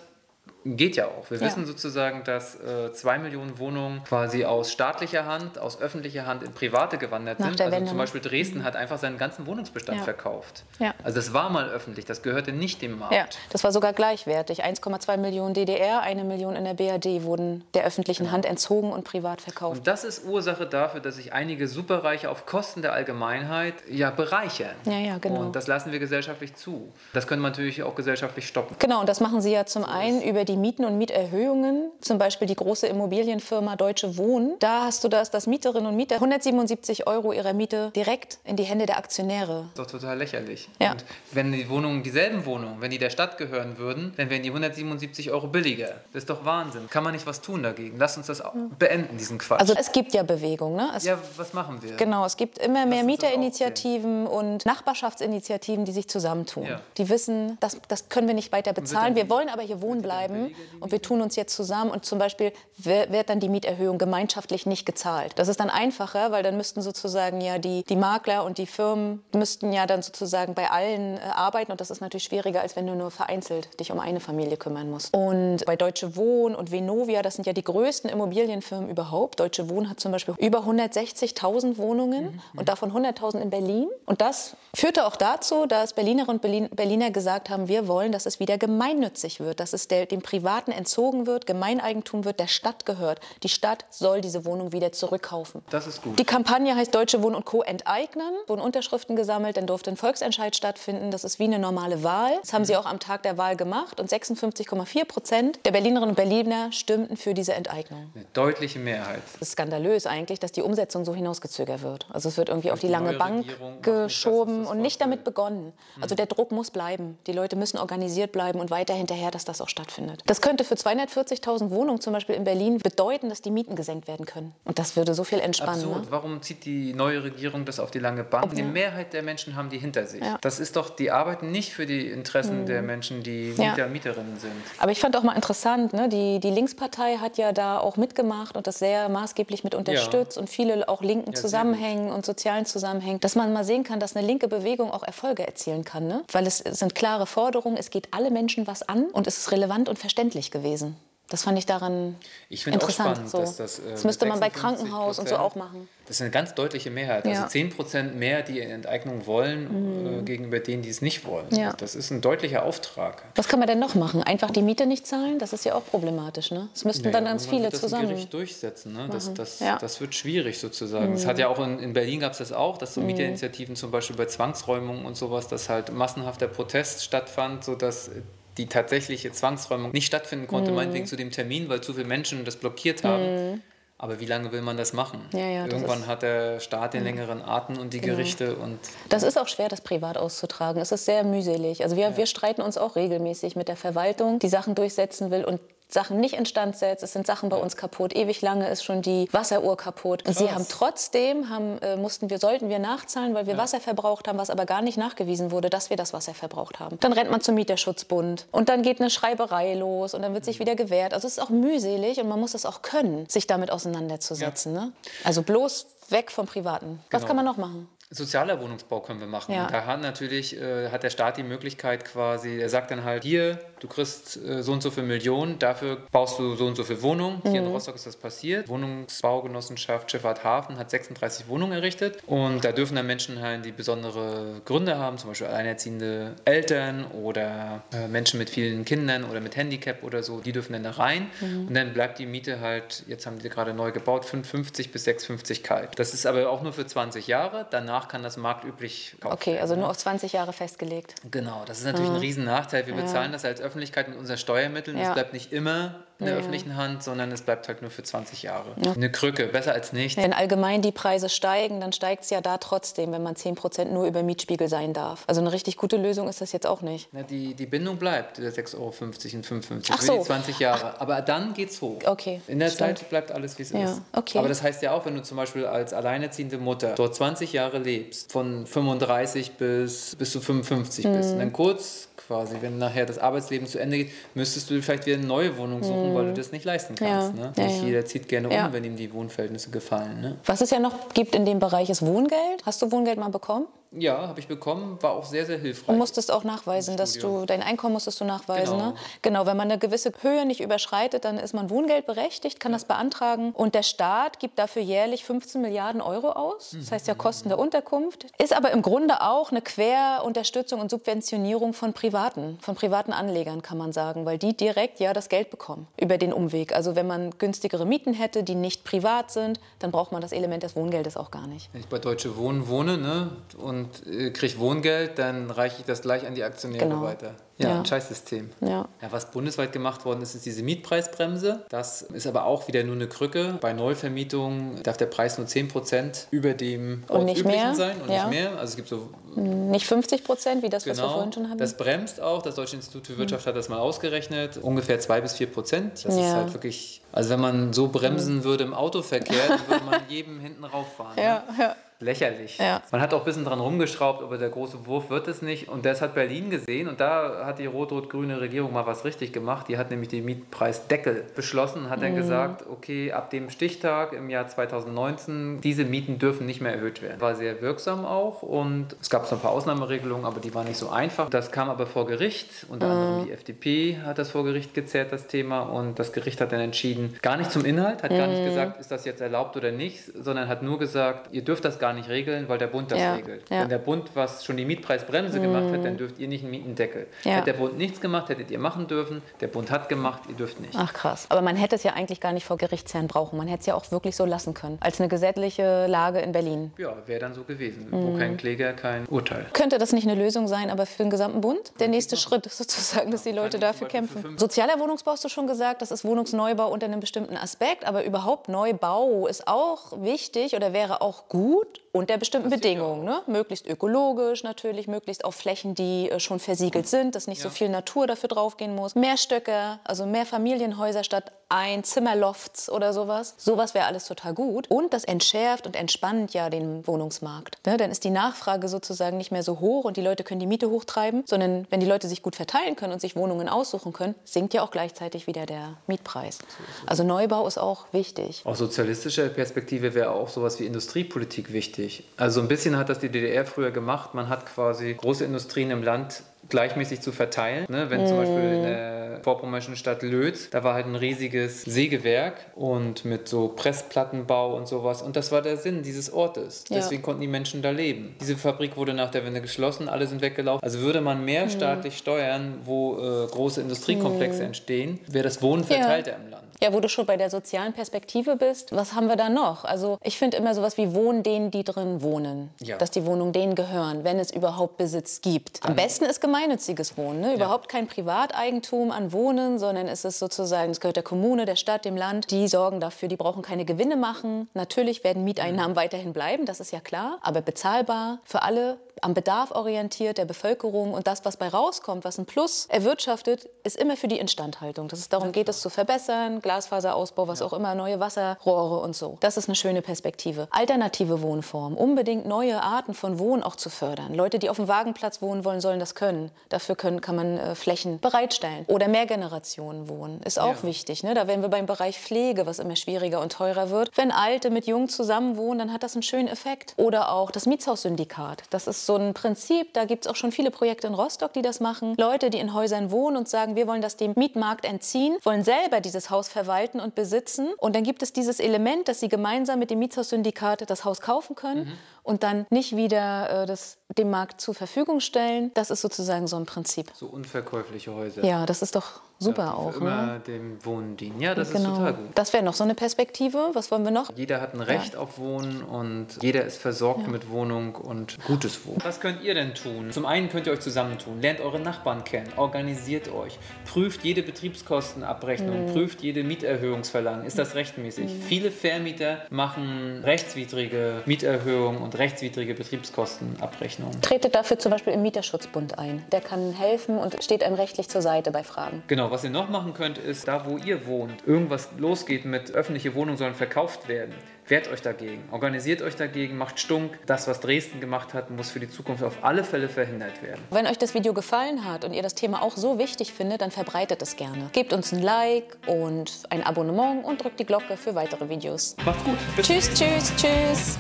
geht 0.66 0.96
ja 0.96 1.07
auch. 1.07 1.29
Wir 1.29 1.38
Ja. 1.40 1.46
wissen 1.46 1.66
sozusagen, 1.66 2.24
dass 2.24 2.56
äh, 2.59 2.91
zwei 2.94 3.18
Millionen 3.19 3.59
Wohnungen 3.59 4.03
quasi 4.06 4.46
aus 4.46 4.72
staatlicher 4.72 5.25
Hand, 5.25 5.57
aus 5.59 5.81
öffentlicher 5.81 6.25
Hand 6.25 6.44
in 6.44 6.53
private 6.53 6.97
gewandert 6.97 7.40
Nach 7.40 7.47
sind. 7.47 7.59
der 7.59 7.66
Also 7.68 7.75
Wende, 7.78 7.90
zum 7.90 7.97
ne? 7.97 8.03
Beispiel 8.03 8.22
Dresden 8.22 8.63
hat 8.63 8.75
einfach 8.75 8.97
seinen 8.97 9.18
ganzen 9.18 9.46
Wohnungsbestand 9.46 9.97
Ja. 10.00 10.03
verkauft. 10.03 10.63
Ja. 10.79 10.94
Also 11.03 11.18
das 11.18 11.34
war 11.34 11.50
mal 11.50 11.69
öffentlich, 11.69 12.06
das 12.06 12.22
gehörte 12.22 12.52
nicht 12.53 12.81
dem 12.81 13.00
Markt. 13.00 13.13
Ja, 13.13 13.25
das 13.52 13.63
war 13.63 13.72
sogar 13.72 13.94
gleichwertig. 13.94 14.63
1,2 14.63 15.18
Millionen 15.18 15.53
DDR, 15.53 16.02
eine 16.02 16.23
Million 16.23 16.56
in 16.56 16.63
der 16.63 16.73
BRD 16.73 17.23
wurden 17.23 17.63
der 17.73 17.84
öffentlichen 17.85 18.31
Hand 18.31 18.46
entzogen 18.46 18.91
und 18.91 19.03
privat 19.03 19.41
verkauft. 19.41 19.78
Und 19.79 19.88
das 19.88 20.03
ist 20.03 20.25
Ursache 20.25 20.66
dafür, 20.66 21.02
dass 21.02 21.16
sich 21.16 21.34
einige 21.34 21.68
Superreiche 21.68 22.29
auf 22.29 22.46
Kosten 22.46 22.81
der 22.81 22.94
Allgemeinheit 22.94 23.73
ja 23.90 24.11
bereichern. 24.11 24.76
Ja, 24.85 24.97
ja, 24.97 25.17
genau. 25.17 25.41
Und 25.41 25.55
das 25.55 25.67
lassen 25.67 25.91
wir 25.91 25.99
gesellschaftlich 25.99 26.55
zu. 26.55 26.91
Das 27.14 27.28
können 27.28 27.41
wir 27.41 27.49
natürlich 27.49 27.84
auch 27.84 27.96
gesellschaftlich 27.96 28.47
stoppen. 28.47 28.76
Genau, 28.79 28.99
und 29.02 29.09
das 29.09 29.20
machen 29.20 29.41
sie 29.41 29.52
ja 29.52 29.66
zum 29.66 29.84
einen 29.84 30.22
über 30.22 30.46
die 30.46 30.53
Mieten 30.58 30.85
und 30.85 30.97
Mieterhöhungen. 30.97 31.91
Zum 32.02 32.17
Beispiel 32.17 32.47
die 32.47 32.55
große 32.55 32.88
Immobilienfirma 32.88 33.76
Deutsche 33.76 34.17
Wohnen. 34.17 34.55
Da 34.59 34.85
hast 34.85 35.03
du 35.03 35.08
das, 35.08 35.32
dass 35.32 35.47
Mieterinnen 35.47 35.88
und 35.88 35.96
Mieter 35.96 36.16
177 36.16 37.08
Euro 37.08 37.34
ihrer 37.34 37.53
Miete 37.53 37.91
direkt 37.96 38.40
in 38.44 38.55
die 38.55 38.64
Hände 38.64 38.85
der 38.85 38.97
Aktionäre. 38.97 39.70
Das 39.76 39.85
ist 39.85 39.94
doch 39.94 40.00
total 40.00 40.17
lächerlich. 40.17 40.70
Ja. 40.79 40.91
Und 40.91 41.05
wenn 41.32 41.52
die 41.52 41.70
Wohnungen, 41.70 42.03
dieselben 42.03 42.46
Wohnungen, 42.46 42.82
wenn 42.82 42.91
die 42.91 42.97
der 42.97 43.09
Stadt 43.09 43.38
gehören 43.38 43.78
würden, 43.78 44.14
dann 44.17 44.29
wären 44.29 44.44
die 44.44 44.50
177 44.50 45.32
Euro 45.32 45.47
billiger. 45.47 45.94
Das 46.11 46.23
ist 46.23 46.29
doch 46.29 46.46
Wahnsinn. 46.46 46.90
Kann 46.90 47.03
man 47.03 47.14
nicht 47.14 47.26
was 47.26 47.41
tun 47.41 47.64
dagegen? 47.64 47.97
Lass 47.97 48.17
uns 48.17 48.28
das 48.28 48.44
beenden, 48.78 49.17
diesen 49.17 49.38
Quatsch. 49.38 49.59
Also 49.59 49.73
es 49.78 49.91
gibt 49.91 50.14
ja 50.14 50.23
Bewegung, 50.23 50.76
ne? 50.76 50.91
Es 50.96 51.03
ja, 51.03 51.17
was 51.38 51.53
machen 51.53 51.82
wir? 51.82 51.96
Genau, 51.96 52.26
es 52.26 52.38
gibt 52.38 52.58
immer 52.58 52.85
mehr 52.85 53.03
Mieterinitiativen 53.03 54.28
und 54.28 54.66
Nachbarschaftsinitiativen, 54.66 55.85
die 55.85 55.91
sich 55.91 56.08
zusammentun. 56.08 56.66
Ja. 56.66 56.82
Die 56.97 57.09
wissen, 57.09 57.58
das, 57.59 57.78
das 57.88 58.09
können 58.09 58.28
wir 58.28 58.35
nicht 58.35 58.52
weiter 58.52 58.73
bezahlen. 58.73 59.16
Wir 59.16 59.29
wollen 59.29 59.50
aber 59.50 59.61
hier 59.61 59.82
wohnen 59.82 60.02
bleiben. 60.02 60.42
Haben 60.43 60.55
und 60.79 60.91
wir 60.91 61.01
tun 61.01 61.22
uns 61.22 61.35
jetzt 61.35 61.55
zusammen 61.55 61.91
und 61.91 62.05
zum 62.05 62.19
Beispiel 62.19 62.51
wird 62.78 63.29
dann 63.29 63.40
die 63.40 63.49
Mieterhöhung 63.49 63.97
gemeinschaftlich 63.97 64.66
nicht 64.66 64.85
gezahlt. 64.85 65.34
Das 65.35 65.47
ist 65.47 65.59
dann 65.59 65.69
einfacher, 65.69 66.31
weil 66.31 66.43
dann 66.43 66.57
müssten 66.57 66.81
sozusagen 66.81 67.41
ja 67.41 67.57
die, 67.57 67.84
die 67.84 67.95
Makler 67.95 68.43
und 68.43 68.57
die 68.57 68.67
Firmen 68.67 69.23
müssten 69.34 69.73
ja 69.73 69.85
dann 69.85 70.01
sozusagen 70.01 70.53
bei 70.53 70.69
allen 70.69 71.17
äh, 71.17 71.22
arbeiten 71.22 71.72
und 71.72 71.81
das 71.81 71.91
ist 71.91 72.01
natürlich 72.01 72.23
schwieriger, 72.23 72.61
als 72.61 72.75
wenn 72.75 72.87
du 72.87 72.95
nur 72.95 73.11
vereinzelt 73.11 73.79
dich 73.79 73.91
um 73.91 73.99
eine 73.99 74.19
Familie 74.19 74.57
kümmern 74.57 74.90
musst. 74.90 75.13
Und 75.13 75.66
bei 75.66 75.75
Deutsche 75.75 76.16
Wohnen 76.16 76.55
und 76.55 76.72
Venovia, 76.72 77.22
das 77.22 77.35
sind 77.35 77.45
ja 77.45 77.53
die 77.53 77.63
größten 77.63 78.09
Immobilienfirmen 78.09 78.90
überhaupt. 78.90 79.40
Deutsche 79.40 79.69
Wohnen 79.69 79.90
hat 79.90 79.99
zum 79.99 80.11
Beispiel 80.11 80.35
über 80.37 80.59
160.000 80.59 81.78
Wohnungen 81.78 82.23
mhm. 82.23 82.59
und 82.59 82.69
davon 82.69 82.91
100.000 82.91 83.40
in 83.40 83.49
Berlin. 83.49 83.90
Und 84.05 84.22
das 84.22 84.55
führte 84.75 85.05
auch 85.05 85.16
dazu, 85.16 85.66
dass 85.66 85.93
Berlinerinnen 85.93 86.40
und 86.40 86.75
Berliner 86.75 87.11
gesagt 87.11 87.49
haben, 87.49 87.67
wir 87.67 87.87
wollen, 87.87 88.11
dass 88.11 88.25
es 88.25 88.40
wieder 88.40 88.57
gemeinnützig 88.57 89.40
wird, 89.40 89.59
dass 89.59 89.73
es 89.73 89.87
der, 89.87 90.05
dem 90.05 90.22
Privaten 90.34 90.72
entzogen 90.72 91.28
wird, 91.28 91.46
Gemeineigentum 91.46 92.26
wird, 92.26 92.40
der 92.40 92.47
Stadt 92.47 92.88
gehört. 92.88 93.20
Die 93.44 93.50
Stadt 93.50 93.85
soll 93.91 94.20
diese 94.20 94.46
Wohnung 94.46 94.72
wieder 94.72 94.91
zurückkaufen. 94.91 95.62
Das 95.70 95.85
ist 95.85 96.02
gut. 96.02 96.18
Die 96.18 96.24
Kampagne 96.24 96.76
heißt 96.76 96.96
Deutsche 96.96 97.22
Wohnen 97.22 97.35
und 97.35 97.46
Co. 97.46 97.62
enteignen. 97.62 98.34
Wurden 98.47 98.62
Unterschriften 98.62 99.16
gesammelt, 99.16 99.58
dann 99.58 99.68
durfte 99.68 99.91
ein 99.91 99.96
Volksentscheid 99.96 100.56
stattfinden. 100.56 101.12
Das 101.12 101.24
ist 101.24 101.38
wie 101.38 101.44
eine 101.44 101.59
normale 101.59 102.02
Wahl. 102.03 102.32
Das 102.41 102.52
haben 102.52 102.66
sie 102.66 102.76
auch 102.76 102.88
am 102.88 103.00
Tag 103.00 103.22
der 103.22 103.38
Wahl 103.38 103.56
gemacht 103.56 104.00
und 104.00 104.09
56,4 104.09 105.06
Prozent 105.06 105.59
der 105.66 105.72
Berlinerinnen 105.72 106.09
und 106.09 106.16
Berliner 106.16 106.72
stimmten 106.72 107.16
für 107.16 107.36
diese 107.36 107.53
Enteignung. 107.53 108.12
Eine 108.16 108.26
deutliche 108.34 108.79
Mehrheit. 108.79 109.22
Es 109.36 109.50
ist 109.50 109.52
skandalös 109.52 110.08
eigentlich, 110.08 110.40
dass 110.40 110.52
die 110.52 110.64
Umsetzung 110.64 111.06
so 111.06 111.14
hinausgezögert 111.14 111.84
wird. 111.84 112.08
Also 112.12 112.29
es 112.29 112.38
wird 112.38 112.50
irgendwie 112.50 112.72
auf 112.72 112.79
die, 112.79 112.88
die 112.88 112.91
lange 112.91 113.14
Bank 113.14 113.46
geschoben 113.84 114.66
und 114.66 114.82
nicht 114.82 115.00
damit 115.00 115.26
begonnen. 115.26 115.74
Also 116.02 116.16
der 116.16 116.26
Druck 116.26 116.52
muss 116.52 116.72
bleiben. 116.72 117.20
Die 117.28 117.34
Leute 117.34 117.56
müssen 117.56 117.78
organisiert 117.78 118.32
bleiben 118.32 118.59
und 118.59 118.72
weiter 118.72 118.96
hinterher, 118.96 119.29
dass 119.29 119.46
das 119.46 119.62
auch 119.62 119.70
stattfindet. 119.70 120.22
Das 120.25 120.41
könnte 120.41 120.64
für 120.64 120.75
240.000 120.75 121.70
Wohnungen 121.70 121.99
zum 121.99 122.14
Beispiel 122.14 122.35
in 122.35 122.43
Berlin 122.43 122.78
bedeuten, 122.78 123.29
dass 123.29 123.41
die 123.41 123.52
Mieten 123.52 123.75
gesenkt 123.75 124.08
werden 124.08 124.25
können. 124.25 124.53
Und 124.64 124.79
das 124.79 124.96
würde 124.96 125.14
so 125.14 125.23
viel 125.23 125.40
entspannen. 125.40 125.84
Absurd. 125.84 126.05
Ne? 126.05 126.11
Warum 126.11 126.41
zieht 126.41 126.66
die 126.66 126.93
neue 126.93 127.23
Regierung 127.23 127.66
das 127.66 127.79
auf 127.79 127.91
die 127.91 127.99
lange 127.99 128.23
Bank? 128.23 128.46
Okay. 128.46 128.55
Die 128.55 128.64
Mehrheit 128.64 129.14
der 129.14 129.23
Menschen 129.23 129.55
haben 129.55 129.70
die 129.70 129.78
hinter 129.78 130.05
sich. 130.05 130.23
Ja. 130.23 130.37
Das 130.41 130.59
ist 130.59 130.75
doch, 130.75 130.90
die 130.90 131.11
arbeiten 131.11 131.52
nicht 131.52 131.73
für 131.73 131.85
die 131.85 132.08
Interessen 132.09 132.61
mhm. 132.61 132.66
der 132.67 132.81
Menschen, 132.81 133.23
die 133.23 133.49
Mieter 133.49 133.78
ja. 133.78 133.87
Mieterinnen 133.87 134.40
sind. 134.40 134.53
Aber 134.79 134.91
ich 134.91 134.99
fand 134.99 135.17
auch 135.17 135.23
mal 135.23 135.35
interessant, 135.35 135.93
ne? 135.93 136.08
die, 136.08 136.40
die 136.40 136.52
Linkspartei 136.52 137.17
hat 137.17 137.37
ja 137.37 137.52
da 137.52 137.79
auch 137.79 137.97
mitgemacht 137.97 138.55
und 138.55 138.67
das 138.67 138.79
sehr 138.79 139.09
maßgeblich 139.09 139.64
mit 139.64 139.76
unterstützt 139.76 140.37
und 140.37 140.49
viele 140.49 140.87
auch 140.87 141.02
linken 141.02 141.34
Zusammenhängen 141.35 142.11
und 142.11 142.26
sozialen 142.26 142.66
Zusammenhängen, 142.66 143.19
dass 143.19 143.35
man 143.35 143.52
mal 143.52 143.64
sehen 143.64 143.84
kann, 143.84 143.99
dass 143.99 144.16
eine 144.16 144.26
linke 144.26 144.47
Bewegung 144.47 144.91
auch 144.91 145.03
Erfolge 145.03 145.46
erzielen 145.46 145.84
kann. 145.84 146.08
Ne? 146.08 146.23
Weil 146.31 146.47
es 146.47 146.59
sind 146.59 146.96
klare 146.96 147.26
Forderungen, 147.26 147.78
es 147.78 147.90
geht 147.90 148.08
alle 148.11 148.31
Menschen 148.31 148.67
was 148.67 148.87
an 148.87 149.05
und 149.05 149.28
es 149.28 149.37
ist 149.37 149.52
relevant 149.52 149.90
und 149.90 149.99
verständlich 149.99 150.13
gewesen. 150.16 150.96
Das 151.30 151.44
fand 151.44 151.58
ich 151.58 151.66
daran 151.66 152.16
ich 152.50 152.68
interessant. 152.68 153.16
Spannend, 153.16 153.32
so. 153.32 153.40
dass 153.40 153.56
das, 153.56 153.80
äh, 153.80 153.92
das 153.92 154.04
müsste 154.04 154.28
man 154.28 154.40
bei 154.40 154.52
Krankenhaus 154.52 155.18
und 155.18 155.28
so 155.28 155.38
auch 155.38 155.56
machen. 155.56 155.88
Das 156.06 156.18
ist 156.18 156.22
eine 156.22 156.32
ganz 156.32 156.54
deutliche 156.54 156.92
Mehrheit. 156.92 157.26
Also 157.26 157.30
ja. 157.30 157.44
Also 157.44 157.52
10 157.52 157.70
Prozent 157.70 158.16
mehr, 158.16 158.44
die 158.44 158.60
Enteignung 158.60 159.26
wollen, 159.26 160.12
mhm. 160.12 160.20
äh, 160.20 160.22
gegenüber 160.22 160.60
denen, 160.60 160.84
die 160.84 160.90
es 160.90 161.02
nicht 161.02 161.26
wollen. 161.26 161.48
Ja. 161.50 161.74
Das 161.74 161.96
ist 161.96 162.12
ein 162.12 162.22
deutlicher 162.22 162.64
Auftrag. 162.64 163.24
Was 163.36 163.48
kann 163.48 163.58
man 163.58 163.68
denn 163.68 163.80
noch 163.80 163.96
machen? 163.96 164.22
Einfach 164.22 164.52
die 164.52 164.62
Miete 164.62 164.86
nicht 164.86 165.08
zahlen? 165.08 165.40
Das 165.40 165.54
ist 165.54 165.66
ja 165.66 165.74
auch 165.74 165.86
problematisch. 165.86 166.52
Ne? 166.52 166.68
Das 166.74 166.86
müssten 166.86 167.04
naja, 167.04 167.14
dann 167.14 167.26
ganz 167.26 167.48
viele 167.48 167.70
das 167.70 167.80
zusammen. 167.80 168.12
Das 168.12 168.30
durchsetzen. 168.30 168.94
Ne? 168.94 169.10
Das, 169.12 169.34
das, 169.34 169.60
ja. 169.60 169.78
das 169.80 170.02
wird 170.02 170.14
schwierig 170.14 170.60
sozusagen. 170.60 171.14
Es 171.14 171.24
mhm. 171.24 171.30
hat 171.30 171.40
ja 171.40 171.48
auch 171.48 171.58
in, 171.66 171.80
in 171.80 171.94
Berlin 171.94 172.20
gab 172.20 172.34
es 172.34 172.40
das 172.40 172.52
auch, 172.52 172.78
dass 172.78 172.94
so 172.94 173.02
mhm. 173.02 173.08
Mieterinitiativen 173.08 173.76
zum 173.76 173.90
Beispiel 173.90 174.18
bei 174.18 174.26
Zwangsräumungen 174.26 175.06
und 175.06 175.16
sowas, 175.16 175.48
dass 175.48 175.70
halt 175.70 175.92
massenhafter 175.94 176.48
Protest 176.48 177.04
stattfand, 177.04 177.64
sodass 177.64 178.12
die 178.58 178.67
tatsächliche 178.67 179.32
Zwangsräumung 179.32 179.91
nicht 179.91 180.05
stattfinden 180.05 180.47
konnte, 180.47 180.72
mhm. 180.72 180.78
meinetwegen 180.78 181.05
zu 181.05 181.16
dem 181.16 181.32
Termin, 181.32 181.70
weil 181.70 181.82
zu 181.82 181.94
viele 181.94 182.05
Menschen 182.08 182.46
das 182.46 182.55
blockiert 182.55 183.03
haben. 183.03 183.52
Mhm. 183.52 183.61
Aber 183.97 184.20
wie 184.20 184.26
lange 184.26 184.52
will 184.52 184.61
man 184.61 184.76
das 184.76 184.91
machen? 184.91 185.22
Ja, 185.32 185.47
ja, 185.47 185.66
Irgendwann 185.66 186.02
ist, 186.02 186.08
hat 186.08 186.23
der 186.23 186.59
Staat 186.59 186.94
den 186.94 187.05
längeren 187.05 187.41
Atem 187.41 187.78
und 187.78 187.94
die 187.94 188.02
genau. 188.02 188.17
Gerichte. 188.17 188.58
Und 188.58 188.79
das 189.08 189.23
ist 189.23 189.38
auch 189.38 189.47
schwer, 189.47 189.70
das 189.70 189.79
privat 189.79 190.17
auszutragen. 190.17 190.82
Es 190.82 190.91
ist 190.91 191.05
sehr 191.05 191.23
mühselig. 191.23 191.84
Also 191.84 191.96
wir, 191.96 192.09
ja. 192.09 192.17
wir 192.17 192.26
streiten 192.26 192.61
uns 192.61 192.78
auch 192.78 192.97
regelmäßig 192.97 193.55
mit 193.55 193.70
der 193.70 193.78
Verwaltung, 193.78 194.40
die 194.40 194.50
Sachen 194.50 194.76
durchsetzen 194.76 195.32
will. 195.32 195.46
Und 195.46 195.61
Sachen 195.93 196.19
nicht 196.19 196.34
instand 196.34 196.75
setzt. 196.75 197.03
Es 197.03 197.13
sind 197.13 197.25
Sachen 197.28 197.49
bei 197.49 197.57
uns 197.57 197.78
kaputt. 197.78 198.16
Ewig 198.16 198.41
lange 198.41 198.69
ist 198.69 198.84
schon 198.84 199.01
die 199.01 199.28
Wasseruhr 199.31 199.78
kaputt. 199.78 200.28
Und 200.28 200.37
sie 200.37 200.51
haben 200.51 200.66
trotzdem, 200.67 201.49
haben, 201.49 201.78
äh, 201.79 201.95
mussten 201.95 202.29
wir, 202.29 202.40
sollten 202.40 202.69
wir 202.69 202.79
nachzahlen, 202.79 203.34
weil 203.34 203.45
wir 203.45 203.53
ja. 203.53 203.59
Wasser 203.59 203.79
verbraucht 203.79 204.28
haben, 204.28 204.37
was 204.37 204.49
aber 204.49 204.66
gar 204.66 204.81
nicht 204.81 204.97
nachgewiesen 204.97 205.51
wurde, 205.51 205.69
dass 205.69 205.90
wir 205.90 205.97
das 205.97 206.13
Wasser 206.13 206.34
verbraucht 206.34 206.79
haben. 206.79 206.99
Dann 206.99 207.13
rennt 207.13 207.31
man 207.31 207.41
zum 207.41 207.55
Mieterschutzbund 207.55 208.47
und 208.51 208.69
dann 208.69 208.81
geht 208.81 208.99
eine 208.99 209.09
Schreiberei 209.09 209.75
los 209.75 210.13
und 210.13 210.22
dann 210.22 210.34
wird 210.34 210.45
sich 210.45 210.57
mhm. 210.57 210.61
wieder 210.61 210.75
gewehrt. 210.75 211.13
Also 211.13 211.28
es 211.28 211.37
ist 211.37 211.43
auch 211.43 211.49
mühselig 211.49 212.19
und 212.19 212.28
man 212.28 212.40
muss 212.40 212.53
es 212.53 212.66
auch 212.66 212.81
können, 212.81 213.28
sich 213.29 213.47
damit 213.47 213.72
auseinanderzusetzen. 213.72 214.75
Ja. 214.75 214.85
Ne? 214.85 214.91
Also 215.23 215.43
bloß 215.43 215.87
weg 216.09 216.31
vom 216.31 216.45
Privaten. 216.45 216.99
Was 217.11 217.22
genau. 217.22 217.28
kann 217.28 217.35
man 217.37 217.45
noch 217.45 217.57
machen? 217.57 217.90
Sozialer 218.14 218.62
Wohnungsbau 218.62 219.02
können 219.02 219.20
wir 219.20 219.28
machen. 219.28 219.54
Ja. 219.54 219.66
Und 219.66 219.74
da 219.74 219.86
hat 219.86 220.02
natürlich 220.02 220.60
äh, 220.60 220.90
hat 220.90 221.04
der 221.04 221.10
Staat 221.10 221.38
die 221.38 221.44
Möglichkeit 221.44 222.06
quasi, 222.06 222.60
er 222.60 222.70
sagt 222.70 222.92
dann 222.92 223.04
halt, 223.04 223.24
hier, 223.24 223.60
du 223.80 223.88
kriegst 223.88 224.38
äh, 224.38 224.64
so 224.64 224.72
und 224.72 224.82
so 224.82 224.92
viele 224.92 225.08
Millionen, 225.08 225.60
dafür 225.60 225.98
baust 226.12 226.40
du 226.40 226.56
so 226.56 226.66
und 226.66 226.76
so 226.76 226.84
viele 226.84 227.02
Wohnungen. 227.02 227.42
Mhm. 227.44 227.50
Hier 227.50 227.60
in 227.60 227.68
mhm. 227.68 227.74
Rostock 227.74 227.96
ist 227.96 228.06
das 228.06 228.16
passiert. 228.16 228.70
Wohnungsbaugenossenschaft 228.70 230.10
Schifffahrt 230.10 230.44
Hafen 230.44 230.78
hat 230.78 230.90
36 230.90 231.48
Wohnungen 231.48 231.74
errichtet. 231.74 232.20
Und 232.26 232.64
da 232.64 232.72
dürfen 232.72 232.96
dann 232.96 233.08
Menschen 233.08 233.42
halt, 233.42 233.66
die 233.66 233.72
besondere 233.72 234.62
Gründe 234.66 234.98
haben, 234.98 235.18
zum 235.18 235.30
Beispiel 235.30 235.48
alleinerziehende 235.48 236.36
Eltern 236.46 237.06
oder 237.06 237.84
äh, 237.94 238.08
Menschen 238.08 238.38
mit 238.38 238.50
vielen 238.50 238.86
Kindern 238.86 239.24
oder 239.26 239.42
mit 239.42 239.56
Handicap 239.56 240.04
oder 240.04 240.24
so, 240.24 240.40
die 240.40 240.52
dürfen 240.52 240.74
dann 240.74 240.84
da 240.84 240.92
rein. 240.92 241.30
Mhm. 241.42 241.68
Und 241.68 241.74
dann 241.74 241.94
bleibt 241.94 242.20
die 242.20 242.26
Miete 242.26 242.62
halt, 242.62 243.04
jetzt 243.08 243.26
haben 243.26 243.40
die 243.40 243.50
gerade 243.50 243.74
neu 243.74 243.92
gebaut, 243.92 244.26
5,50 244.26 244.92
bis 244.92 245.08
6,50 245.08 245.62
kalt. 245.64 246.00
Das 246.00 246.14
ist 246.14 246.26
aber 246.26 246.50
auch 246.50 246.62
nur 246.62 246.74
für 246.74 246.86
20 246.86 247.28
Jahre. 247.28 247.66
Danach 247.70 248.03
danach 248.03 248.08
kann 248.08 248.23
das 248.23 248.38
marktüblich 248.38 249.16
kaufen. 249.20 249.34
Okay, 249.34 249.59
also 249.59 249.76
nur 249.76 249.90
auf 249.90 249.97
20 249.97 250.34
Jahre 250.34 250.53
festgelegt. 250.53 251.16
Genau, 251.29 251.64
das 251.66 251.79
ist 251.79 251.85
natürlich 251.85 252.09
mhm. 252.09 252.16
ein 252.16 252.22
Riesennachteil. 252.22 252.88
Wir 252.88 252.96
bezahlen 252.96 253.32
das 253.32 253.46
als 253.46 253.61
Öffentlichkeit 253.61 254.08
mit 254.08 254.17
unseren 254.17 254.38
Steuermitteln. 254.38 254.97
Es 254.97 255.14
bleibt 255.14 255.34
nicht 255.34 255.52
immer 255.52 256.03
in 256.24 256.27
der 256.27 256.36
ja. 256.36 256.39
öffentlichen 256.39 256.75
Hand, 256.75 257.03
sondern 257.03 257.31
es 257.31 257.41
bleibt 257.41 257.67
halt 257.67 257.81
nur 257.81 257.91
für 257.91 258.03
20 258.03 258.43
Jahre. 258.43 258.75
Ja. 258.84 258.93
Eine 258.93 259.12
Krücke, 259.12 259.48
besser 259.48 259.74
als 259.74 259.93
nichts. 259.93 260.22
Wenn 260.22 260.34
allgemein 260.34 260.81
die 260.81 260.91
Preise 260.91 261.29
steigen, 261.29 261.81
dann 261.81 261.91
steigt 261.91 262.24
es 262.24 262.29
ja 262.29 262.41
da 262.41 262.58
trotzdem, 262.58 263.12
wenn 263.12 263.24
man 263.24 263.36
10% 263.36 263.86
nur 263.86 264.05
über 264.05 264.24
Mietspiegel 264.24 264.67
sein 264.67 264.93
darf. 264.93 265.24
Also 265.27 265.41
eine 265.41 265.51
richtig 265.51 265.77
gute 265.77 265.98
Lösung 265.98 266.27
ist 266.27 266.41
das 266.41 266.51
jetzt 266.51 266.65
auch 266.65 266.81
nicht. 266.81 267.10
Ja, 267.13 267.24
die, 267.24 267.53
die 267.53 267.65
Bindung 267.65 267.98
bleibt 267.98 268.39
6,50 268.39 268.75
Euro 268.75 268.93
und 269.03 269.46
55 269.46 269.96
Ach 269.96 270.01
so. 270.01 270.13
für 270.13 270.20
die 270.20 270.25
20 270.25 270.60
Jahre. 270.60 270.93
Ach. 270.96 271.01
Aber 271.01 271.22
dann 271.22 271.53
geht 271.53 271.70
es 271.70 271.81
hoch. 271.81 272.00
Okay. 272.05 272.41
In 272.48 272.60
der 272.60 272.69
Stimmt. 272.69 273.00
Zeit 273.00 273.10
bleibt 273.10 273.31
alles, 273.31 273.58
wie 273.58 273.63
es 273.63 273.72
ist. 273.72 274.01
Okay. 274.13 274.38
Aber 274.38 274.48
das 274.48 274.63
heißt 274.63 274.81
ja 274.81 274.91
auch, 274.93 275.05
wenn 275.05 275.15
du 275.15 275.24
zum 275.24 275.38
Beispiel 275.38 275.65
als 275.65 275.93
alleinerziehende 275.93 276.58
Mutter 276.58 276.93
dort 276.96 277.15
20 277.15 277.53
Jahre 277.53 277.79
lebst, 277.79 278.31
von 278.31 278.65
35 278.65 279.53
bis, 279.53 280.15
bis 280.15 280.33
du 280.33 280.39
55 280.39 281.05
mhm. 281.05 281.13
bist, 281.13 281.31
und 281.33 281.39
dann 281.39 281.53
kurz 281.53 282.09
quasi. 282.27 282.56
Wenn 282.62 282.77
nachher 282.77 283.06
das 283.06 283.18
Arbeitsleben 283.18 283.68
zu 283.68 283.80
Ende 283.80 283.98
geht, 283.98 284.12
müsstest 284.34 284.70
du 284.70 284.82
vielleicht 284.82 285.06
wieder 285.06 285.18
eine 285.18 285.27
neue 285.27 285.58
Wohnung 285.58 285.84
suchen, 285.84 286.12
mhm. 286.12 286.15
weil 286.15 286.25
du 286.27 286.34
das 286.34 286.51
nicht 286.51 286.65
leisten 286.65 286.96
kannst. 286.96 287.38
Ja. 287.38 287.44
Ne? 287.46 287.53
Ja, 287.56 287.63
Nicht 287.63 287.82
ja. 287.82 287.88
jeder 287.88 288.06
zieht 288.06 288.27
gerne 288.27 288.50
um, 288.50 288.74
wenn 288.74 288.84
ihm 288.84 288.96
die 288.96 289.13
Wohnverhältnisse 289.13 289.70
gefallen. 289.70 290.22
Ne? 290.22 290.38
Was 290.46 290.62
es 290.62 290.70
ja 290.70 290.80
noch 290.80 291.10
gibt 291.13 291.36
in 291.36 291.46
dem 291.46 291.60
Bereich 291.60 291.89
ist 291.89 292.06
Wohngeld. 292.06 292.65
Hast 292.65 292.82
du 292.82 292.92
Wohngeld 292.92 293.20
mal 293.20 293.30
bekommen? 293.30 293.68
Ja, 293.95 294.27
habe 294.27 294.39
ich 294.39 294.47
bekommen, 294.47 294.97
war 295.01 295.12
auch 295.12 295.25
sehr, 295.25 295.45
sehr 295.45 295.57
hilfreich. 295.57 295.88
Du 295.88 295.93
musstest 295.93 296.31
auch 296.31 296.43
nachweisen, 296.43 296.97
dass 296.97 297.13
du, 297.13 297.45
dein 297.45 297.62
Einkommen 297.62 297.93
musstest 297.93 298.19
du 298.19 298.25
nachweisen. 298.25 298.77
Genau. 298.77 298.91
Ne? 298.91 298.95
genau, 299.21 299.45
wenn 299.45 299.57
man 299.57 299.69
eine 299.69 299.79
gewisse 299.79 300.12
Höhe 300.21 300.45
nicht 300.45 300.62
überschreitet, 300.62 301.25
dann 301.25 301.38
ist 301.38 301.53
man 301.53 301.69
wohngeldberechtigt, 301.69 302.59
kann 302.59 302.71
ja. 302.71 302.77
das 302.77 302.85
beantragen. 302.85 303.51
Und 303.51 303.75
der 303.75 303.83
Staat 303.83 304.39
gibt 304.39 304.57
dafür 304.59 304.81
jährlich 304.81 305.25
15 305.25 305.62
Milliarden 305.62 306.01
Euro 306.01 306.31
aus. 306.31 306.75
Das 306.77 306.91
heißt 306.91 307.07
ja 307.07 307.13
Kosten 307.13 307.50
der 307.50 307.59
Unterkunft. 307.59 308.25
Ist 308.38 308.55
aber 308.55 308.71
im 308.71 308.81
Grunde 308.81 309.21
auch 309.21 309.51
eine 309.51 309.62
Querunterstützung 309.62 310.79
und 310.79 310.89
Subventionierung 310.89 311.73
von 311.73 311.93
Privaten, 311.93 312.57
von 312.62 312.75
privaten 312.75 313.13
Anlegern, 313.13 313.62
kann 313.62 313.77
man 313.77 313.93
sagen, 313.93 314.25
weil 314.25 314.38
die 314.38 314.55
direkt 314.55 315.00
ja 315.00 315.13
das 315.13 315.29
Geld 315.29 315.50
bekommen 315.50 315.88
über 315.97 316.17
den 316.17 316.33
Umweg. 316.33 316.73
Also 316.73 316.95
wenn 316.95 317.07
man 317.07 317.31
günstigere 317.38 317.85
Mieten 317.85 318.13
hätte, 318.13 318.43
die 318.43 318.55
nicht 318.55 318.83
privat 318.83 319.31
sind, 319.31 319.59
dann 319.79 319.91
braucht 319.91 320.12
man 320.12 320.21
das 320.21 320.31
Element 320.31 320.63
des 320.63 320.75
Wohngeldes 320.75 321.17
auch 321.17 321.31
gar 321.31 321.47
nicht. 321.47 321.69
Wenn 321.73 321.81
ich 321.81 321.88
bei 321.88 322.00
Deutsche 322.00 322.35
Wohnen 322.38 322.67
wohne 322.67 322.97
ne, 322.97 323.31
und 323.57 323.82
und 323.83 324.07
äh, 324.07 324.31
kriege 324.31 324.59
Wohngeld, 324.59 325.19
dann 325.19 325.51
reiche 325.51 325.77
ich 325.79 325.85
das 325.85 326.01
gleich 326.01 326.25
an 326.25 326.35
die 326.35 326.43
Aktionäre 326.43 326.85
genau. 326.87 327.01
weiter. 327.01 327.35
Ja, 327.57 327.69
ja, 327.69 327.79
ein 327.79 327.85
Scheißsystem. 327.85 328.49
Ja. 328.61 328.87
ja. 329.01 329.11
Was 329.11 329.29
bundesweit 329.29 329.71
gemacht 329.71 330.05
worden 330.05 330.21
ist, 330.21 330.33
ist 330.33 330.45
diese 330.45 330.63
Mietpreisbremse. 330.63 331.63
Das 331.69 332.01
ist 332.01 332.25
aber 332.25 332.45
auch 332.45 332.67
wieder 332.67 332.83
nur 332.83 332.95
eine 332.95 333.07
Krücke. 333.07 333.57
Bei 333.61 333.73
Neuvermietungen 333.73 334.81
darf 334.81 334.97
der 334.97 335.05
Preis 335.05 335.37
nur 335.37 335.45
10% 335.45 336.27
über 336.31 336.53
dem 336.53 337.03
und 337.09 337.25
nicht 337.25 337.45
mehr. 337.45 337.75
sein 337.75 338.01
und 338.01 338.09
ja. 338.09 338.27
nicht 338.27 338.39
mehr. 338.39 338.51
Also 338.57 338.71
es 338.71 338.75
gibt 338.75 338.87
so 338.89 339.09
nicht 339.35 339.85
50 339.85 340.23
Prozent, 340.23 340.63
wie 340.63 340.69
das, 340.69 340.83
genau. 340.83 340.93
was 340.93 340.97
wir 340.97 341.03
genau. 341.03 341.13
vorhin 341.13 341.33
schon 341.33 341.49
haben. 341.49 341.57
Das 341.59 341.77
bremst 341.77 342.19
auch. 342.19 342.41
Das 342.41 342.55
Deutsche 342.55 342.75
Institut 342.75 343.05
für 343.05 343.17
Wirtschaft 343.17 343.45
mhm. 343.45 343.49
hat 343.49 343.55
das 343.55 343.69
mal 343.69 343.79
ausgerechnet. 343.79 344.57
Ungefähr 344.57 344.99
2 344.99 345.21
bis 345.21 345.33
4 345.33 345.47
Prozent. 345.47 346.05
Das 346.05 346.15
ja. 346.15 346.21
ist 346.21 346.33
halt 346.33 346.53
wirklich. 346.53 347.01
Also 347.11 347.29
wenn 347.29 347.39
man 347.39 347.73
so 347.73 347.89
bremsen 347.89 348.37
mhm. 348.37 348.43
würde 348.45 348.63
im 348.63 348.73
Autoverkehr, 348.73 349.47
dann 349.47 349.67
würde 349.67 349.85
man 349.85 350.01
jedem 350.09 350.39
hinten 350.39 350.63
rauffahren. 350.63 351.17
Ja, 351.17 351.43
ne? 351.51 351.55
ja. 351.59 351.75
Lächerlich. 352.03 352.57
Ja. 352.57 352.81
Man 352.91 353.01
hat 353.01 353.13
auch 353.13 353.19
ein 353.19 353.25
bisschen 353.25 353.45
dran 353.45 353.60
rumgeschraubt, 353.60 354.22
aber 354.22 354.38
der 354.38 354.50
große 354.50 354.86
Wurf 354.86 355.10
wird 355.10 355.27
es 355.27 355.41
nicht. 355.41 355.69
Und 355.69 355.86
das 355.86 356.01
hat 356.01 356.13
Berlin 356.13 356.50
gesehen 356.50 356.88
und 356.88 357.00
da 357.00 357.45
hat 357.45 357.60
die 357.60 357.65
rot-rot-grüne 357.65 358.39
Regierung 358.39 358.74
mal 358.74 358.86
was 358.86 359.05
richtig 359.05 359.33
gemacht. 359.33 359.67
Die 359.67 359.77
hat 359.77 359.89
nämlich 359.89 360.10
den 360.10 360.25
Mietpreisdeckel 360.25 361.25
beschlossen 361.36 361.86
und 361.86 361.89
hat 361.89 362.01
dann 362.01 362.15
gesagt, 362.15 362.65
okay, 362.69 363.12
ab 363.12 363.29
dem 363.29 363.50
Stichtag 363.50 364.13
im 364.13 364.29
Jahr 364.29 364.48
2019, 364.48 365.62
diese 365.62 365.86
Mieten 365.86 366.19
dürfen 366.19 366.45
nicht 366.45 366.62
mehr 366.62 366.74
erhöht 366.74 367.01
werden. 367.01 367.22
War 367.22 367.36
sehr 367.36 367.62
wirksam 367.62 368.05
auch 368.05 368.41
und 368.41 368.95
es 369.01 369.10
gab 369.10 369.25
so 369.25 369.36
ein 369.36 369.41
paar 369.41 369.51
Ausnahmeregelungen, 369.51 370.25
aber 370.25 370.39
die 370.39 370.53
waren 370.53 370.67
nicht 370.67 370.77
so 370.77 370.89
einfach. 370.89 371.29
Das 371.29 371.51
kam 371.51 371.69
aber 371.69 371.88
vor 371.88 372.05
Gericht, 372.05 372.65
unter 372.69 372.88
anderem 372.88 373.25
die 373.25 373.31
FDP 373.31 374.00
hat 374.05 374.17
das 374.17 374.31
vor 374.31 374.43
Gericht 374.43 374.74
gezerrt, 374.74 375.12
das 375.12 375.27
Thema. 375.27 375.62
Und 375.62 376.00
das 376.00 376.13
Gericht 376.13 376.41
hat 376.41 376.51
dann 376.51 376.60
entschieden, 376.60 377.15
gar 377.22 377.38
nicht 377.38 377.51
zum 377.51 377.65
Inhalt, 377.65 378.03
hat 378.03 378.12
gar 378.12 378.27
nicht 378.27 378.45
gesagt, 378.45 378.79
ist 378.79 378.91
das 378.91 379.05
jetzt 379.05 379.22
erlaubt 379.22 379.55
oder 379.55 379.72
nicht, 379.72 380.03
sondern 380.15 380.48
hat 380.48 380.63
nur 380.63 380.79
gesagt, 380.79 381.33
ihr 381.33 381.43
dürft 381.43 381.65
das 381.65 381.79
gar 381.79 381.92
nicht 381.92 381.92
regeln, 382.01 382.50
weil 382.50 382.57
der 382.57 382.67
Bund 382.67 382.91
das 382.91 383.00
Ja, 383.00 383.15
regelt. 383.15 383.50
ja. 383.50 383.62
Wenn 383.62 383.69
der 383.69 383.77
Bund 383.77 384.09
was 384.15 384.43
schon 384.45 384.57
die 384.57 384.65
Mietpreisbremse 384.65 385.39
gemacht 385.39 385.71
hat, 385.71 385.85
dann 385.85 385.97
dürft 385.97 386.19
ihr 386.19 386.27
nicht 386.27 386.41
einen 386.43 386.51
Mietendeckel. 386.51 387.07
Ja. 387.23 387.33
Hätte 387.33 387.45
der 387.45 387.53
Bund 387.53 387.77
nichts 387.77 388.01
gemacht, 388.01 388.29
hättet 388.29 388.51
ihr 388.51 388.59
machen 388.59 388.88
dürfen. 388.88 389.21
Der 389.41 389.47
Bund 389.47 389.71
hat 389.71 389.89
gemacht, 389.89 390.21
ihr 390.29 390.35
dürft 390.35 390.59
nicht. 390.59 390.73
Ach 390.77 390.93
krass. 390.93 391.25
Aber 391.29 391.41
man 391.41 391.55
hätte 391.55 391.75
es 391.75 391.83
ja 391.83 391.93
eigentlich 391.93 392.19
gar 392.19 392.33
nicht 392.33 392.45
vor 392.45 392.57
Gerichtsherren 392.57 393.07
brauchen. 393.07 393.38
Man 393.38 393.47
hätte 393.47 393.62
es 393.62 393.65
ja 393.65 393.75
auch 393.75 393.91
wirklich 393.91 394.15
so 394.15 394.25
lassen 394.25 394.53
können. 394.53 394.77
Als 394.81 395.00
eine 395.00 395.09
gesetzliche 395.09 395.88
Lage 395.88 396.19
in 396.19 396.31
Berlin. 396.31 396.71
Ja, 396.77 396.93
wäre 397.05 397.19
dann 397.19 397.33
so 397.33 397.43
gewesen. 397.43 397.88
Mhm. 397.89 398.13
Wo 398.13 398.17
kein 398.17 398.38
Kläger, 398.38 398.73
kein 398.73 399.05
Urteil. 399.07 399.45
Könnte 399.53 399.77
das 399.77 399.91
nicht 399.93 400.07
eine 400.07 400.21
Lösung 400.21 400.47
sein, 400.47 400.69
aber 400.69 400.85
für 400.85 401.03
den 401.03 401.09
gesamten 401.09 401.41
Bund? 401.41 401.73
Der 401.79 401.88
nächste 401.88 402.17
Schritt 402.17 402.45
ist 402.45 402.57
sozusagen, 402.57 403.12
dass 403.12 403.23
die 403.23 403.31
Leute 403.31 403.59
dafür 403.59 403.88
kämpfen. 403.88 404.38
Sozialer 404.38 404.79
Wohnungsbau 404.79 405.12
hast 405.12 405.23
du 405.23 405.29
schon 405.29 405.47
gesagt, 405.47 405.81
das 405.81 405.91
ist 405.91 406.05
Wohnungsneubau 406.05 406.69
unter 406.71 406.85
einem 406.85 407.00
bestimmten 407.00 407.38
Aspekt, 407.38 407.85
aber 407.85 408.03
überhaupt 408.03 408.50
Neubau 408.50 409.27
ist 409.27 409.47
auch 409.47 410.01
wichtig 410.01 410.55
oder 410.55 410.73
wäre 410.73 411.01
auch 411.01 411.27
gut 411.29 411.81
unter 411.93 412.17
bestimmten 412.17 412.50
Bedingungen. 412.50 413.05
Ne? 413.05 413.21
Möglichst 413.27 413.67
ökologisch 413.67 414.43
natürlich, 414.43 414.88
möglichst 414.88 415.23
auf 415.23 415.35
Flächen, 415.35 415.75
die 415.75 416.09
äh, 416.09 416.19
schon 416.19 416.39
versiegelt 416.39 416.88
sind, 416.88 417.13
dass 417.13 417.27
nicht 417.27 417.41
so 417.41 417.50
viel 417.50 417.69
Natur 417.69 418.07
dafür 418.07 418.29
draufgehen 418.29 418.75
muss. 418.75 418.95
Mehr 418.95 419.15
Stöcke, 419.15 419.79
also 419.83 420.05
mehr 420.07 420.25
Familienhäuser 420.25 421.03
statt 421.03 421.31
ein 421.50 421.83
Zimmerlofts 421.83 422.67
oder 422.67 422.93
sowas. 422.93 423.35
Sowas 423.38 423.75
wäre 423.75 423.85
alles 423.85 424.05
total 424.05 424.33
gut. 424.33 424.65
Und 424.71 424.91
das 424.91 425.03
entschärft 425.03 425.67
und 425.67 425.75
entspannt 425.75 426.33
ja 426.33 426.50
den 426.50 426.85
Wohnungsmarkt. 426.88 427.59
Ne? 427.67 427.77
Dann 427.77 427.91
ist 427.91 428.03
die 428.03 428.09
Nachfrage 428.09 428.67
sozusagen 428.67 429.17
nicht 429.17 429.31
mehr 429.31 429.43
so 429.43 429.59
hoch 429.59 429.85
und 429.85 429.95
die 429.95 430.01
Leute 430.01 430.23
können 430.23 430.39
die 430.39 430.47
Miete 430.47 430.71
hochtreiben, 430.71 431.23
sondern 431.27 431.67
wenn 431.69 431.79
die 431.79 431.85
Leute 431.85 432.07
sich 432.07 432.23
gut 432.23 432.35
verteilen 432.35 432.75
können 432.75 432.91
und 432.91 433.01
sich 433.01 433.15
Wohnungen 433.15 433.47
aussuchen 433.47 433.93
können, 433.93 434.15
sinkt 434.25 434.55
ja 434.55 434.63
auch 434.63 434.71
gleichzeitig 434.71 435.27
wieder 435.27 435.45
der 435.45 435.77
Mietpreis. 435.85 436.39
Also 436.88 437.03
Neubau 437.03 437.45
ist 437.45 437.59
auch 437.59 437.85
wichtig. 437.91 438.41
Aus 438.45 438.57
sozialistischer 438.57 439.29
Perspektive 439.29 439.93
wäre 439.93 440.09
auch 440.09 440.29
sowas 440.29 440.59
wie 440.59 440.65
Industriepolitik 440.65 441.53
wichtig. 441.53 441.82
Also 442.17 442.41
ein 442.41 442.47
bisschen 442.47 442.77
hat 442.77 442.89
das 442.89 442.99
die 442.99 443.09
DDR 443.09 443.45
früher 443.45 443.71
gemacht. 443.71 444.13
Man 444.13 444.29
hat 444.29 444.45
quasi 444.45 444.93
große 444.93 445.25
Industrien 445.25 445.71
im 445.71 445.83
Land 445.83 446.23
gleichmäßig 446.49 447.01
zu 447.01 447.11
verteilen. 447.11 447.65
Ne? 447.69 447.89
Wenn 447.89 448.05
zum 448.07 448.17
Beispiel 448.17 448.39
in 448.39 448.63
der 448.63 449.19
vorpommerschen 449.23 449.75
Stadt 449.75 450.03
Lötz, 450.03 450.49
da 450.49 450.63
war 450.63 450.73
halt 450.73 450.85
ein 450.85 450.95
riesiges 450.95 451.61
Sägewerk 451.63 452.35
und 452.55 453.05
mit 453.05 453.27
so 453.27 453.47
Pressplattenbau 453.47 454.55
und 454.55 454.67
sowas. 454.67 455.01
Und 455.01 455.15
das 455.15 455.31
war 455.31 455.41
der 455.41 455.57
Sinn 455.57 455.81
dieses 455.81 456.11
Ortes. 456.11 456.65
Ja. 456.69 456.77
Deswegen 456.77 457.01
konnten 457.01 457.21
die 457.21 457.27
Menschen 457.27 457.61
da 457.61 457.71
leben. 457.71 458.15
Diese 458.19 458.35
Fabrik 458.35 458.75
wurde 458.77 458.93
nach 458.93 459.11
der 459.11 459.25
Wende 459.25 459.41
geschlossen, 459.41 459.87
alle 459.87 460.07
sind 460.07 460.21
weggelaufen. 460.21 460.63
Also 460.63 460.79
würde 460.79 461.01
man 461.01 461.23
mehr 461.23 461.49
staatlich 461.49 461.97
steuern, 461.97 462.59
wo 462.65 462.97
äh, 462.97 463.27
große 463.27 463.61
Industriekomplexe 463.61 464.43
entstehen, 464.43 464.99
wäre 465.07 465.23
das 465.23 465.41
Wohnen 465.41 465.63
verteilter 465.63 466.15
im 466.17 466.29
Land. 466.29 466.42
Ja, 466.63 466.72
wo 466.72 466.79
du 466.79 466.88
schon 466.88 467.05
bei 467.05 467.17
der 467.17 467.29
sozialen 467.29 467.74
Perspektive 467.74 468.38
bist, 468.38 468.74
was 468.74 468.93
haben 468.93 469.08
wir 469.08 469.17
da 469.17 469.27
noch? 469.27 469.65
Also 469.65 469.98
ich 470.01 470.17
finde 470.17 470.38
immer 470.38 470.55
sowas 470.55 470.77
wie 470.77 470.96
Wohnen 470.96 471.22
denen, 471.22 471.51
die 471.51 471.65
drin 471.65 472.01
wohnen. 472.01 472.51
Ja. 472.62 472.77
Dass 472.77 472.89
die 472.89 473.05
Wohnungen 473.05 473.34
denen 473.34 473.53
gehören, 473.53 474.05
wenn 474.05 474.17
es 474.17 474.32
überhaupt 474.32 474.77
Besitz 474.77 475.20
gibt. 475.20 475.60
Am 475.65 475.75
besten 475.75 476.05
ist 476.05 476.22
gemeinnütziges 476.22 476.98
Wohnen. 476.98 477.20
Ne? 477.20 477.34
Überhaupt 477.34 477.67
kein 477.67 477.88
Privateigentum 477.88 478.91
an 478.91 479.12
Wohnen, 479.12 479.60
sondern 479.60 479.89
es 479.89 480.05
ist 480.05 480.20
sozusagen, 480.20 480.72
es 480.72 480.79
gehört 480.79 480.96
der 480.96 481.03
Kommune, 481.03 481.43
der 481.43 481.58
Stadt, 481.58 481.84
dem 481.84 481.98
Land. 481.98 482.32
Die 482.32 482.48
sorgen 482.48 482.79
dafür, 482.79 483.10
die 483.10 483.17
brauchen 483.17 483.41
keine 483.41 483.65
Gewinne 483.65 483.98
machen. 483.98 484.48
Natürlich 484.53 485.03
werden 485.03 485.25
Mieteinnahmen 485.25 485.75
weiterhin 485.75 486.13
bleiben, 486.13 486.46
das 486.46 486.62
ist 486.62 486.72
ja 486.72 486.79
klar. 486.79 487.17
Aber 487.24 487.41
bezahlbar 487.41 488.20
für 488.24 488.41
alle, 488.41 488.77
am 489.03 489.13
Bedarf 489.13 489.51
orientiert 489.51 490.17
der 490.17 490.25
Bevölkerung. 490.25 490.93
Und 490.93 491.08
das, 491.08 491.25
was 491.25 491.38
bei 491.38 491.50
rauskommt, 491.50 492.05
was 492.05 492.17
ein 492.17 492.25
Plus 492.25 492.67
erwirtschaftet, 492.67 493.50
ist 493.63 493.75
immer 493.75 493.98
für 493.98 494.08
die 494.08 494.17
Instandhaltung. 494.17 494.88
Dass 494.88 495.00
es 495.00 495.10
darum 495.10 495.32
geht, 495.32 495.50
es 495.50 495.62
zu 495.62 495.70
verbessern, 495.70 496.41
Glasfaserausbau, 496.53 497.27
was 497.27 497.41
auch 497.41 497.53
immer, 497.53 497.74
neue 497.74 498.00
Wasserrohre 498.00 498.79
und 498.81 498.95
so. 498.95 499.17
Das 499.22 499.38
ist 499.38 499.50
eine 499.50 499.55
schöne 499.55 499.81
Perspektive. 499.81 500.48
Alternative 500.51 501.22
Wohnformen, 501.24 501.75
unbedingt 501.77 502.27
neue 502.27 502.62
Arten 502.62 502.93
von 502.93 503.17
Wohnen 503.17 503.41
auch 503.41 503.55
zu 503.55 503.72
fördern. 503.72 504.13
Leute, 504.13 504.38
die 504.38 504.50
auf 504.51 504.57
dem 504.57 504.67
Wagenplatz 504.67 505.22
wohnen 505.22 505.45
wollen, 505.45 505.62
sollen 505.62 505.79
das 505.79 505.95
können. 505.95 506.29
Dafür 506.50 506.75
können, 506.75 507.01
kann 507.01 507.15
man 507.15 507.38
äh, 507.39 507.55
Flächen 507.55 508.00
bereitstellen. 508.00 508.65
Oder 508.67 508.88
Mehrgenerationen 508.88 509.89
wohnen, 509.89 510.22
ist 510.22 510.39
auch 510.39 510.57
Ja. 510.57 510.63
wichtig. 510.63 511.03
Ne? 511.03 511.15
Da 511.15 511.27
wären 511.27 511.41
wir 511.41 511.50
beim 511.50 511.65
Bereich 511.65 512.00
Pflege, 512.00 512.45
was 512.45 512.60
immer 512.60 512.75
schwieriger 512.75 513.19
und 513.19 513.31
teurer 513.31 513.72
wird. 513.72 513.89
Wenn 513.95 514.12
Alte 514.12 514.51
mit 514.51 514.67
Jungen 514.67 514.89
zusammenwohnen, 514.89 515.57
dann 515.60 515.74
hat 515.74 515.81
das 515.81 515.95
einen 515.95 516.03
schönen 516.03 516.27
Effekt. 516.27 516.75
Oder 516.77 517.12
auch 517.12 517.31
das 517.31 517.48
Mietshaussyndikat. 517.48 518.43
Das 518.51 518.67
ist 518.67 518.86
so 518.86 518.95
ein 518.95 519.15
Prinzip, 519.15 519.74
da 519.74 519.86
gibt 519.86 520.05
es 520.05 520.12
auch 520.12 520.15
schon 520.15 520.31
viele 520.31 520.51
Projekte 520.51 520.86
in 520.86 520.93
Rostock, 520.93 521.33
die 521.33 521.41
das 521.41 521.60
machen. 521.60 521.95
Leute, 521.98 522.29
die 522.29 522.38
in 522.39 522.53
Häusern 522.53 522.91
wohnen 522.91 523.17
und 523.17 523.27
sagen, 523.27 523.55
wir 523.55 523.67
wollen 523.67 523.81
das 523.81 523.95
dem 523.98 524.13
Mietmarkt 524.15 524.65
entziehen, 524.65 525.17
wollen 525.24 525.43
selber 525.43 525.79
dieses 525.81 526.10
Haus 526.10 526.27
verwalten 526.33 526.81
und 526.81 526.95
besitzen. 526.95 527.53
Und 527.57 527.75
dann 527.75 527.83
gibt 527.83 528.03
es 528.03 528.11
dieses 528.11 528.39
Element, 528.39 528.89
dass 528.89 528.99
sie 528.99 529.07
gemeinsam 529.07 529.59
mit 529.59 529.69
dem 529.69 529.79
Mietshaussyndikat 529.79 530.69
das 530.69 530.83
Haus 530.83 530.99
kaufen 530.99 531.35
können 531.35 531.71
und 532.03 532.23
dann 532.23 532.45
nicht 532.49 532.75
wieder 532.75 533.43
äh, 533.43 533.45
das 533.45 533.77
dem 533.97 534.09
Markt 534.09 534.41
zur 534.41 534.53
Verfügung 534.53 534.99
stellen. 534.99 535.51
Das 535.53 535.69
ist 535.69 535.81
sozusagen 535.81 536.27
so 536.27 536.35
ein 536.35 536.45
Prinzip. 536.45 536.91
So 536.95 537.05
unverkäufliche 537.07 537.93
Häuser. 537.93 538.25
Ja, 538.25 538.45
das 538.45 538.61
ist 538.61 538.75
doch 538.75 539.01
super 539.24 539.53
die 539.56 539.58
auch. 539.58 539.75
Immer 539.77 540.06
Ne? 540.06 540.22
dem 540.27 540.65
Wohnen 540.65 540.98
dienen. 540.98 541.20
Ja, 541.22 541.34
das 541.36 541.50
ist 541.50 541.56
Genau. 541.56 541.75
total 541.75 541.94
gut. 541.94 542.06
Das 542.15 542.34
wäre 542.34 542.44
noch 542.44 542.53
so 542.53 542.63
eine 542.63 542.75
Perspektive. 542.75 543.50
Was 543.53 543.72
wollen 543.72 543.84
wir 543.84 543.92
noch? 543.92 544.10
Jeder 544.15 544.42
hat 544.42 544.53
ein 544.53 544.62
Recht 544.62 544.96
auf 544.96 545.18
Wohnen 545.18 545.62
und 545.63 546.08
jeder 546.22 546.44
ist 546.46 546.58
versorgt 546.58 547.08
mit 547.08 547.30
Wohnung 547.30 547.75
und 547.75 548.18
gutes 548.25 548.65
Wohnen. 548.65 548.80
Was 548.84 549.00
könnt 549.00 549.22
ihr 549.24 549.34
denn 549.34 549.53
tun? 549.53 549.92
Zum 549.92 550.06
einen 550.06 550.30
könnt 550.30 550.48
ihr 550.48 550.53
euch 550.53 550.60
zusammentun, 550.62 551.22
lernt 551.22 551.39
eure 551.42 551.60
Nachbarn 551.60 552.03
kennen, 552.03 552.30
organisiert 552.38 553.12
euch, 553.13 553.38
prüft 553.65 554.03
jede 554.03 554.22
Betriebskostenabrechnung, 554.24 555.72
prüft 555.74 556.01
jede 556.01 556.24
Mieterhöhungsverlangen. 556.24 557.25
Ist 557.25 557.38
das 557.39 557.56
rechtmäßig? 557.56 558.12
Viele 558.27 558.51
Vermieter 558.51 559.18
machen 559.30 560.01
rechtswidrige 560.03 561.01
Mieterhöhungen 561.06 561.82
und 561.82 561.98
rechtswidrige 561.98 562.53
Betriebskostenabrechnungen. 562.53 564.01
Tretet 564.01 564.36
dafür 564.36 564.60
zum 564.60 564.72
Beispiel 564.72 564.94
im 564.94 565.01
Mieterschutzbund 565.01 565.77
ein. 565.80 566.03
Der 566.12 566.22
kann 566.22 566.53
helfen 566.53 566.98
und 566.98 567.24
steht 567.24 567.44
einem 567.44 567.56
rechtlich 567.56 567.89
zur 567.89 568.01
Seite 568.01 568.32
bei 568.32 568.44
Fragen. 568.44 568.84
Genau, 568.88 569.12
was 569.13 569.24
ihr 569.24 569.29
noch 569.29 569.48
machen 569.48 569.75
könnt, 569.75 570.00
ist, 570.00 570.27
da 570.27 570.43
wo 570.48 570.58
ihr 570.58 570.88
wohnt, 570.88 571.27
irgendwas 571.27 571.70
losgeht 571.77 572.25
mit 572.25 572.50
öffentliche 572.51 572.96
Wohnungen 572.96 573.15
sollen 573.15 573.36
verkauft 573.36 573.88
werden. 573.88 574.15
Wehrt 574.48 574.67
euch 574.72 574.82
dagegen, 574.82 575.24
organisiert 575.32 575.84
euch 575.84 575.96
dagegen, 575.96 576.36
macht 576.36 576.60
stunk. 576.60 576.98
Das, 577.05 577.27
was 577.27 577.39
Dresden 577.39 577.79
gemacht 577.79 578.15
hat, 578.15 578.32
muss 578.32 578.50
für 578.50 578.60
die 578.60 578.67
Zukunft 578.67 579.03
auf 579.03 579.24
alle 579.24 579.43
Fälle 579.43 579.70
verhindert 579.70 580.24
werden. 580.24 580.41
Wenn 580.50 580.65
euch 580.65 580.79
das 580.79 580.96
Video 580.96 581.13
gefallen 581.13 581.63
hat 581.63 581.86
und 581.86 581.93
ihr 581.93 582.01
das 582.01 582.15
Thema 582.15 582.41
auch 582.41 582.58
so 582.58 582.79
wichtig 582.79 583.13
findet, 583.13 583.41
dann 583.41 583.51
verbreitet 583.51 584.01
es 584.01 584.15
gerne. 584.15 584.50
Gebt 584.51 584.74
uns 584.74 584.91
ein 584.91 585.03
Like 585.03 585.58
und 585.67 586.24
ein 586.32 586.41
Abonnement 586.41 587.05
und 587.05 587.24
drückt 587.24 587.39
die 587.39 587.46
Glocke 587.46 587.77
für 587.77 587.93
weitere 587.93 588.27
Videos. 588.27 588.75
Macht's 588.84 589.03
gut. 589.03 589.17
Bis 589.36 589.48
Tschüss, 589.48 589.70
tschüss, 589.75 590.12
tschüss. 590.17 590.79